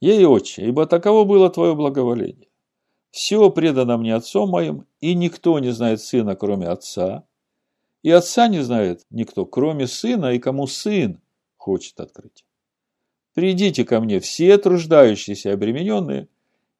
Ей, 0.00 0.24
Отче, 0.26 0.66
ибо 0.66 0.86
таково 0.86 1.24
было 1.24 1.48
Твое 1.48 1.74
благоволение. 1.74 2.48
Все 3.10 3.50
предано 3.50 3.96
мне 3.96 4.14
Отцом 4.14 4.50
моим, 4.50 4.86
и 5.00 5.14
никто 5.14 5.58
не 5.58 5.70
знает 5.70 6.00
Сына, 6.00 6.36
кроме 6.36 6.68
Отца, 6.68 7.24
и 8.02 8.10
Отца 8.10 8.48
не 8.48 8.60
знает 8.60 9.06
никто, 9.10 9.46
кроме 9.46 9.86
Сына, 9.86 10.32
и 10.34 10.38
кому 10.38 10.66
Сын 10.66 11.21
хочет 11.62 12.00
открыть. 12.00 12.44
Придите 13.34 13.84
ко 13.84 14.00
мне 14.00 14.18
все 14.18 14.58
труждающиеся 14.58 15.50
и 15.50 15.52
обремененные, 15.52 16.28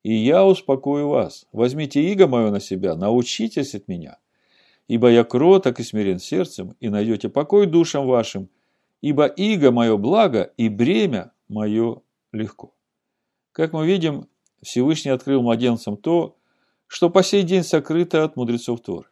и 0.02 0.12
я 0.12 0.44
успокою 0.44 1.08
вас. 1.08 1.46
Возьмите 1.52 2.02
иго 2.12 2.26
мое 2.26 2.50
на 2.50 2.58
себя, 2.58 2.96
научитесь 2.96 3.76
от 3.76 3.86
меня, 3.86 4.18
ибо 4.88 5.08
я 5.08 5.22
кроток 5.22 5.78
и 5.78 5.84
смирен 5.84 6.18
сердцем, 6.18 6.74
и 6.80 6.88
найдете 6.88 7.28
покой 7.28 7.66
душам 7.66 8.06
вашим, 8.06 8.48
ибо 9.00 9.26
иго 9.26 9.70
мое 9.70 9.96
благо, 9.96 10.52
и 10.56 10.68
бремя 10.68 11.32
мое 11.48 12.02
легко. 12.32 12.74
Как 13.52 13.72
мы 13.72 13.86
видим, 13.86 14.26
Всевышний 14.62 15.12
открыл 15.12 15.42
младенцам 15.42 15.96
то, 15.96 16.36
что 16.88 17.08
по 17.08 17.22
сей 17.22 17.44
день 17.44 17.62
сокрыто 17.62 18.24
от 18.24 18.36
мудрецов 18.36 18.80
Торы. 18.80 19.08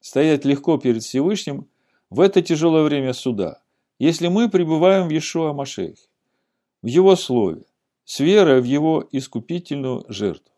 Стоять 0.00 0.44
легко 0.44 0.76
перед 0.76 1.02
Всевышним 1.02 1.66
в 2.10 2.20
это 2.20 2.42
тяжелое 2.42 2.84
время 2.84 3.14
суда, 3.14 3.62
если 3.98 4.28
мы 4.28 4.48
пребываем 4.48 5.08
в 5.08 5.10
Иешуа 5.10 5.52
Машехе, 5.52 6.08
в 6.82 6.86
Его 6.86 7.16
Слове, 7.16 7.62
с 8.04 8.20
верой 8.20 8.60
в 8.60 8.64
Его 8.64 9.06
искупительную 9.10 10.04
жертву. 10.08 10.52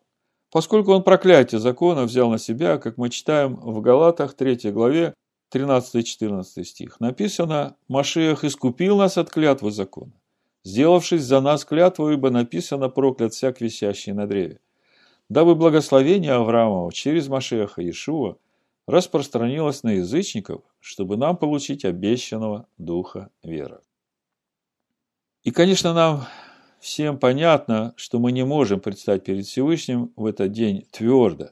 Поскольку 0.51 0.91
Он 0.91 1.03
проклятие 1.03 1.59
закона 1.59 2.03
взял 2.03 2.29
на 2.29 2.37
себя, 2.37 2.77
как 2.77 2.97
мы 2.97 3.09
читаем 3.09 3.55
в 3.55 3.81
Галатах 3.81 4.33
3 4.35 4.71
главе 4.71 5.13
13-14 5.53 6.63
стих, 6.63 6.99
написано 6.99 7.75
«Машех 7.87 8.43
искупил 8.43 8.97
нас 8.97 9.17
от 9.17 9.29
клятвы 9.29 9.71
закона, 9.71 10.13
сделавшись 10.63 11.23
за 11.23 11.41
нас 11.41 11.65
клятву, 11.65 12.11
ибо 12.11 12.29
написано 12.29 12.89
проклят 12.89 13.33
всяк 13.33 13.59
висящий 13.61 14.13
на 14.13 14.27
древе, 14.27 14.59
дабы 15.29 15.55
благословение 15.55 16.33
Авраамова 16.33 16.91
через 16.93 17.27
Машеха 17.27 17.81
Иешуа 17.81 18.35
распространилось 18.87 19.83
на 19.83 19.93
язычников, 19.93 20.61
чтобы 20.81 21.15
нам 21.15 21.37
получить 21.37 21.85
обещанного 21.85 22.67
духа 22.77 23.29
веры». 23.43 23.79
И, 25.43 25.51
конечно, 25.51 25.93
нам 25.93 26.25
всем 26.81 27.17
понятно, 27.17 27.93
что 27.95 28.19
мы 28.19 28.31
не 28.31 28.43
можем 28.43 28.79
предстать 28.79 29.23
перед 29.23 29.45
Всевышним 29.45 30.11
в 30.15 30.25
этот 30.25 30.51
день 30.51 30.85
твердо 30.91 31.51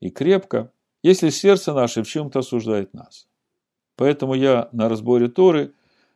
и 0.00 0.10
крепко, 0.10 0.70
если 1.02 1.30
сердце 1.30 1.72
наше 1.72 2.02
в 2.02 2.08
чем-то 2.08 2.38
осуждает 2.38 2.94
нас. 2.94 3.26
Поэтому 3.96 4.34
я 4.34 4.68
на 4.72 4.88
разборе 4.88 5.28
Торы 5.28 5.72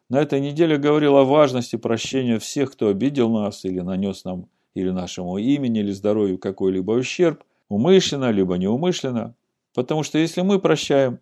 на 0.08 0.20
этой 0.20 0.40
неделе 0.40 0.76
говорил 0.76 1.16
о 1.16 1.24
важности 1.24 1.76
прощения 1.76 2.38
всех, 2.38 2.72
кто 2.72 2.88
обидел 2.88 3.30
нас 3.30 3.64
или 3.64 3.80
нанес 3.80 4.24
нам 4.24 4.48
или 4.74 4.90
нашему 4.90 5.38
имени, 5.38 5.80
или 5.80 5.90
здоровью 5.90 6.38
какой-либо 6.38 6.92
ущерб, 6.92 7.42
умышленно, 7.68 8.30
либо 8.30 8.56
неумышленно. 8.56 9.34
Потому 9.74 10.02
что 10.02 10.18
если 10.18 10.42
мы 10.42 10.58
прощаем, 10.58 11.18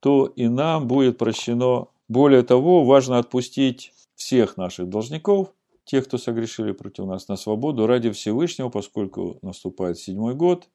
то 0.00 0.26
и 0.26 0.48
нам 0.48 0.86
будет 0.86 1.18
прощено. 1.18 1.88
Более 2.08 2.42
того, 2.42 2.84
важно 2.84 3.18
отпустить 3.18 3.92
всех 4.14 4.56
наших 4.56 4.88
должников, 4.88 5.52
тех, 5.84 6.06
кто 6.06 6.18
согрешили 6.18 6.72
против 6.72 7.06
нас, 7.06 7.28
на 7.28 7.36
свободу 7.36 7.86
ради 7.86 8.10
Всевышнего, 8.10 8.68
поскольку 8.68 9.38
наступает 9.42 9.98
седьмой 9.98 10.34
год, 10.34 10.68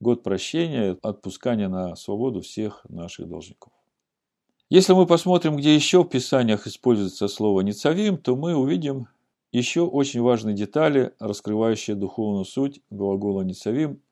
год 0.00 0.22
прощения, 0.22 0.96
отпускания 1.02 1.68
на 1.68 1.96
свободу 1.96 2.40
всех 2.40 2.84
наших 2.88 3.28
должников. 3.28 3.72
Если 4.68 4.94
мы 4.94 5.06
посмотрим, 5.06 5.56
где 5.56 5.74
еще 5.74 6.02
в 6.02 6.08
Писаниях 6.08 6.66
используется 6.66 7.28
слово 7.28 7.60
«ницавим», 7.60 8.18
то 8.18 8.34
мы 8.34 8.56
увидим 8.56 9.06
еще 9.52 9.82
очень 9.82 10.20
важные 10.20 10.56
детали, 10.56 11.12
раскрывающие 11.20 11.94
духовную 11.94 12.44
суть 12.44 12.80
глагола 12.90 13.42
«ницавим». 13.42 14.02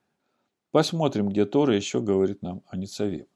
Посмотрим, 0.71 1.29
где 1.29 1.45
Тора 1.45 1.75
еще 1.75 2.01
говорит 2.01 2.43
нам 2.43 2.63
о 2.69 2.77
«ницавим». 2.77 3.27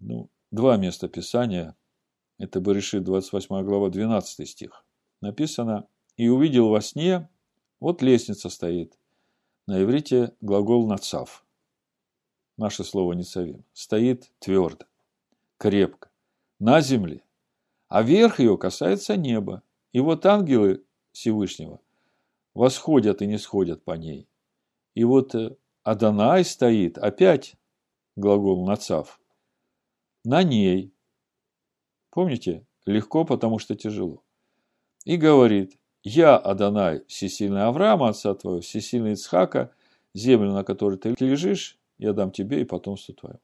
Ну, 0.00 0.30
два 0.50 0.76
места 0.76 1.08
Писания. 1.08 1.76
Это 2.38 2.60
Баришит, 2.60 3.04
28 3.04 3.64
глава, 3.64 3.90
12 3.90 4.48
стих. 4.48 4.84
Написано 5.20 5.88
«И 6.16 6.28
увидел 6.28 6.68
во 6.68 6.80
сне, 6.80 7.28
вот 7.80 8.02
лестница 8.02 8.48
стоит». 8.48 8.98
На 9.66 9.82
иврите 9.82 10.34
глагол 10.40 10.86
«нацав». 10.86 11.44
Наше 12.56 12.84
слово 12.84 13.12
«ницавим». 13.14 13.64
Стоит 13.72 14.30
твердо 14.38 14.86
крепко, 15.58 16.08
на 16.58 16.80
земле, 16.80 17.22
а 17.88 18.02
верх 18.02 18.40
ее 18.40 18.56
касается 18.56 19.16
неба. 19.16 19.62
И 19.92 20.00
вот 20.00 20.24
ангелы 20.24 20.84
Всевышнего 21.12 21.80
восходят 22.54 23.20
и 23.22 23.26
не 23.26 23.38
сходят 23.38 23.84
по 23.84 23.92
ней. 23.92 24.28
И 24.94 25.04
вот 25.04 25.34
э, 25.34 25.56
Адонай 25.82 26.44
стоит, 26.44 26.98
опять 26.98 27.56
глагол 28.16 28.64
нацав, 28.66 29.17
на 30.24 30.42
ней. 30.42 30.92
Помните? 32.10 32.66
Легко, 32.86 33.24
потому 33.24 33.58
что 33.58 33.74
тяжело. 33.74 34.22
И 35.04 35.16
говорит, 35.16 35.78
я, 36.02 36.36
Адонай, 36.36 37.04
всесильный 37.06 37.64
Авраама, 37.64 38.08
отца 38.08 38.34
твоего, 38.34 38.60
всесильный 38.60 39.12
Ицхака, 39.12 39.72
землю, 40.14 40.52
на 40.52 40.64
которой 40.64 40.96
ты 40.96 41.14
лежишь, 41.18 41.78
я 41.98 42.12
дам 42.12 42.30
тебе 42.30 42.60
и 42.60 42.64
потомству 42.64 43.14
твоему. 43.14 43.40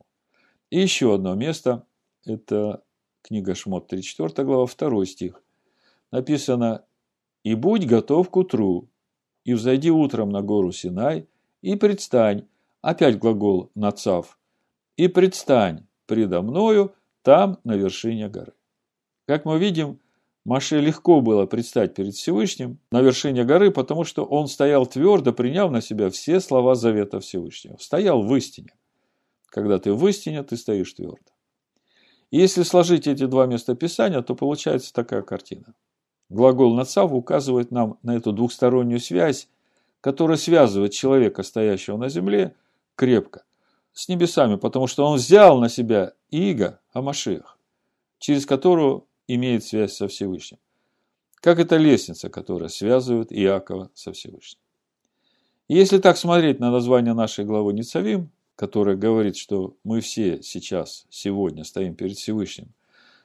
И 0.70 0.80
еще 0.80 1.14
одно 1.14 1.34
место, 1.34 1.86
это 2.24 2.82
книга 3.22 3.54
Шмот, 3.54 3.88
34 3.88 4.46
глава, 4.46 4.66
2 4.66 5.06
стих. 5.06 5.42
Написано 6.10 6.84
«И 7.42 7.54
будь 7.54 7.86
готов 7.86 8.30
к 8.30 8.36
утру, 8.36 8.88
и 9.44 9.52
взойди 9.54 9.90
утром 9.90 10.30
на 10.30 10.42
гору 10.42 10.72
Синай, 10.72 11.28
и 11.60 11.76
предстань». 11.76 12.46
Опять 12.80 13.18
глагол 13.18 13.70
«нацав». 13.74 14.38
«И 14.96 15.08
предстань 15.08 15.86
предо 16.06 16.42
мною 16.42 16.94
там, 17.22 17.58
на 17.64 17.76
вершине 17.76 18.28
горы». 18.28 18.52
Как 19.26 19.44
мы 19.44 19.58
видим, 19.58 20.00
Маше 20.44 20.78
легко 20.78 21.22
было 21.22 21.46
предстать 21.46 21.94
перед 21.94 22.14
Всевышним 22.14 22.78
на 22.90 23.00
вершине 23.00 23.44
горы, 23.44 23.70
потому 23.70 24.04
что 24.04 24.24
он 24.24 24.46
стоял 24.46 24.86
твердо, 24.86 25.32
приняв 25.32 25.70
на 25.70 25.80
себя 25.80 26.10
все 26.10 26.38
слова 26.38 26.74
завета 26.74 27.20
Всевышнего. 27.20 27.78
Стоял 27.78 28.22
в 28.22 28.36
истине. 28.36 28.74
Когда 29.46 29.78
ты 29.78 29.94
в 29.94 30.06
истине, 30.06 30.42
ты 30.42 30.58
стоишь 30.58 30.92
твердо. 30.92 31.32
И 32.30 32.38
если 32.38 32.62
сложить 32.62 33.06
эти 33.06 33.24
два 33.24 33.46
места 33.46 33.74
Писания, 33.74 34.20
то 34.20 34.34
получается 34.34 34.92
такая 34.92 35.22
картина. 35.22 35.74
Глагол 36.28 36.74
«нацав» 36.74 37.12
указывает 37.12 37.70
нам 37.70 37.98
на 38.02 38.16
эту 38.16 38.32
двухстороннюю 38.32 39.00
связь, 39.00 39.48
которая 40.02 40.36
связывает 40.36 40.92
человека, 40.92 41.42
стоящего 41.42 41.96
на 41.96 42.10
земле, 42.10 42.54
крепко 42.96 43.44
с 43.94 44.08
небесами, 44.08 44.56
потому 44.56 44.86
что 44.86 45.06
он 45.06 45.16
взял 45.16 45.58
на 45.58 45.68
себя 45.68 46.12
иго 46.28 46.80
Амашех, 46.92 47.58
через 48.18 48.44
которую 48.44 49.06
имеет 49.28 49.64
связь 49.64 49.94
со 49.94 50.08
Всевышним. 50.08 50.58
Как 51.36 51.58
эта 51.58 51.76
лестница, 51.76 52.28
которая 52.28 52.68
связывает 52.68 53.32
Иакова 53.32 53.90
со 53.94 54.12
Всевышним. 54.12 54.60
Если 55.68 55.98
так 55.98 56.18
смотреть 56.18 56.60
на 56.60 56.70
название 56.70 57.14
нашей 57.14 57.44
главы 57.44 57.72
Ницавим, 57.72 58.30
которая 58.56 58.96
говорит, 58.96 59.36
что 59.36 59.76
мы 59.84 60.00
все 60.00 60.42
сейчас, 60.42 61.06
сегодня 61.08 61.64
стоим 61.64 61.94
перед 61.94 62.16
Всевышним, 62.16 62.74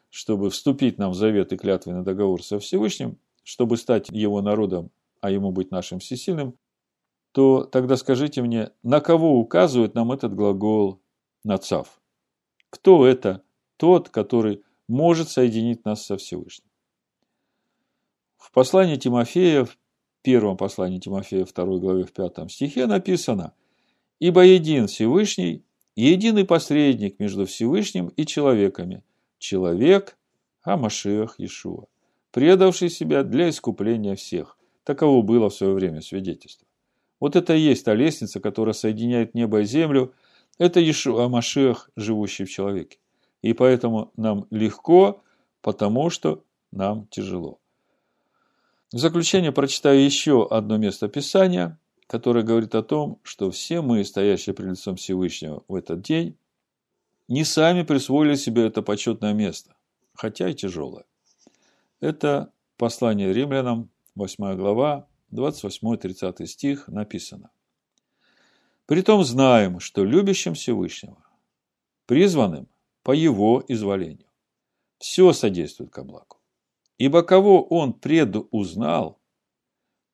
чтобы 0.09 0.49
вступить 0.49 0.97
нам 0.97 1.11
в 1.11 1.15
завет 1.15 1.51
и 1.51 1.57
клятвенный 1.57 2.03
договор 2.03 2.43
со 2.43 2.59
Всевышним, 2.59 3.17
чтобы 3.43 3.77
стать 3.77 4.09
его 4.09 4.41
народом, 4.41 4.91
а 5.21 5.31
ему 5.31 5.51
быть 5.51 5.71
нашим 5.71 5.99
всесильным, 5.99 6.55
то 7.39 7.63
тогда 7.63 7.95
скажите 7.95 8.41
мне, 8.41 8.71
на 8.83 8.99
кого 8.99 9.39
указывает 9.39 9.95
нам 9.95 10.11
этот 10.11 10.35
глагол 10.35 10.99
«нацав»? 11.45 12.01
Кто 12.69 13.07
это 13.07 13.43
тот, 13.77 14.09
который 14.09 14.63
может 14.89 15.29
соединить 15.29 15.85
нас 15.85 16.05
со 16.05 16.17
Всевышним? 16.17 16.67
В 18.35 18.51
послании 18.51 18.97
Тимофея, 18.97 19.63
в 19.63 19.77
первом 20.21 20.57
послании 20.57 20.99
Тимофея, 20.99 21.45
второй 21.45 21.79
главе, 21.79 22.03
в 22.03 22.11
пятом 22.11 22.49
стихе 22.49 22.87
написано– 22.87 23.53
Ибо 24.19 24.41
един 24.41 24.87
Всевышний, 24.87 25.63
единый 25.95 26.43
посредник 26.43 27.19
между 27.19 27.45
Всевышним 27.45 28.07
и 28.09 28.25
человеками, 28.25 29.01
человек 29.37 30.17
Амашиах 30.61 31.39
Иешуа, 31.39 31.85
предавший 32.31 32.89
себя 32.89 33.23
для 33.23 33.47
искупления 33.47 34.15
всех. 34.15 34.57
Таково 34.83 35.21
было 35.21 35.49
в 35.49 35.53
свое 35.53 35.73
время 35.73 36.01
свидетельство. 36.01 36.67
Вот 37.19 37.35
это 37.35 37.53
и 37.53 37.59
есть 37.59 37.85
та 37.85 37.93
лестница, 37.93 38.39
которая 38.39 38.73
соединяет 38.73 39.33
небо 39.33 39.61
и 39.61 39.65
землю. 39.65 40.13
Это 40.57 40.79
Иешуа 40.79 41.27
Машиах, 41.27 41.89
живущий 41.95 42.45
в 42.45 42.49
человеке. 42.49 42.97
И 43.41 43.53
поэтому 43.53 44.11
нам 44.17 44.45
легко, 44.51 45.21
потому 45.61 46.09
что 46.09 46.43
нам 46.71 47.07
тяжело. 47.07 47.59
В 48.91 48.97
заключение 48.97 49.51
прочитаю 49.51 50.03
еще 50.03 50.47
одно 50.49 50.77
место 50.77 51.07
Писания– 51.07 51.77
которая 52.09 52.43
говорит 52.43 52.73
о 52.73 52.81
том, 52.81 53.19
что 53.21 53.51
все 53.51 53.83
мы, 53.83 54.03
стоящие 54.03 54.55
перед 54.55 54.71
лицом 54.71 54.95
Всевышнего 54.95 55.63
в 55.67 55.75
этот 55.75 56.01
день, 56.01 56.35
не 57.27 57.43
сами 57.43 57.83
присвоили 57.83 58.33
себе 58.33 58.65
это 58.65 58.81
почетное 58.81 59.33
место, 59.33 59.75
хотя 60.15 60.49
и 60.49 60.55
тяжелое. 60.55 61.05
Это 61.99 62.51
послание 62.77 63.31
римлянам, 63.31 63.91
8 64.15 64.55
глава, 64.55 65.07
28-30 65.31 66.45
стих 66.45 66.87
написано. 66.87 67.51
Притом 68.85 69.23
знаем, 69.23 69.79
что 69.79 70.03
любящим 70.03 70.55
Всевышнего, 70.55 71.23
призванным 72.05 72.67
по 73.03 73.11
Его 73.11 73.63
изволению, 73.67 74.27
все 74.97 75.31
содействует 75.33 75.91
ко 75.91 76.03
благу. 76.03 76.37
Ибо 76.97 77.21
кого 77.23 77.63
Он 77.63 77.93
предузнал, 77.93 79.19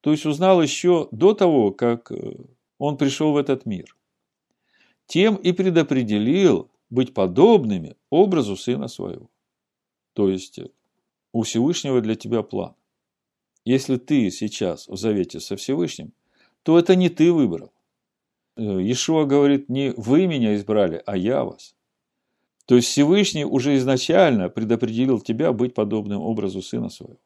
то 0.01 0.11
есть 0.11 0.25
узнал 0.25 0.61
еще 0.61 1.07
до 1.11 1.33
того, 1.33 1.71
как 1.71 2.11
э, 2.11 2.35
он 2.77 2.97
пришел 2.97 3.31
в 3.31 3.37
этот 3.37 3.65
мир. 3.65 3.97
Тем 5.07 5.35
и 5.35 5.51
предопределил 5.51 6.69
быть 6.89 7.13
подобными 7.13 7.95
образу 8.09 8.55
Сына 8.55 8.87
Своего. 8.87 9.29
То 10.13 10.29
есть, 10.29 10.59
у 11.31 11.41
Всевышнего 11.41 12.01
для 12.01 12.15
тебя 12.15 12.43
план. 12.43 12.75
Если 13.65 13.97
ты 13.97 14.29
сейчас 14.29 14.87
в 14.87 14.95
завете 14.95 15.39
со 15.39 15.55
Всевышним, 15.55 16.13
то 16.61 16.77
это 16.77 16.95
не 16.95 17.09
ты 17.09 17.33
выбрал. 17.33 17.73
Э, 18.55 18.61
Иешуа 18.61 19.25
говорит, 19.25 19.69
не 19.69 19.91
вы 19.97 20.27
меня 20.27 20.55
избрали, 20.55 21.01
а 21.05 21.17
я 21.17 21.43
вас. 21.43 21.75
То 22.67 22.75
есть 22.75 22.87
Всевышний 22.87 23.43
уже 23.43 23.75
изначально 23.77 24.49
предопределил 24.49 25.19
тебя 25.19 25.51
быть 25.51 25.73
подобным 25.73 26.21
образу 26.21 26.61
Сына 26.61 26.89
Своего. 26.89 27.19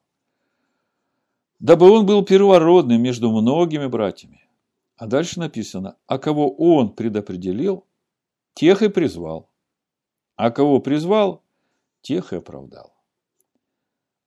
Дабы 1.59 1.91
он 1.91 2.05
был 2.05 2.23
первородным 2.23 3.01
между 3.01 3.31
многими 3.31 3.87
братьями. 3.87 4.49
А 4.95 5.07
дальше 5.07 5.39
написано, 5.39 5.97
а 6.07 6.17
кого 6.17 6.49
он 6.49 6.93
предопределил, 6.93 7.85
тех 8.53 8.81
и 8.81 8.89
призвал. 8.89 9.49
А 10.35 10.51
кого 10.51 10.79
призвал, 10.79 11.43
тех 12.01 12.31
и 12.31 12.37
оправдал. 12.37 12.93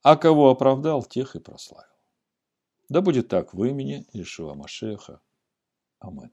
А 0.03 0.17
кого 0.17 0.51
оправдал, 0.51 1.03
тех 1.03 1.37
и 1.37 1.41
прославил. 1.41 1.92
Да 2.93 3.01
будет 3.01 3.29
так 3.29 3.55
в 3.55 3.65
имени 3.65 4.05
Ишуа 4.13 4.55
Машеха. 4.55 5.23
Амин. 5.99 6.31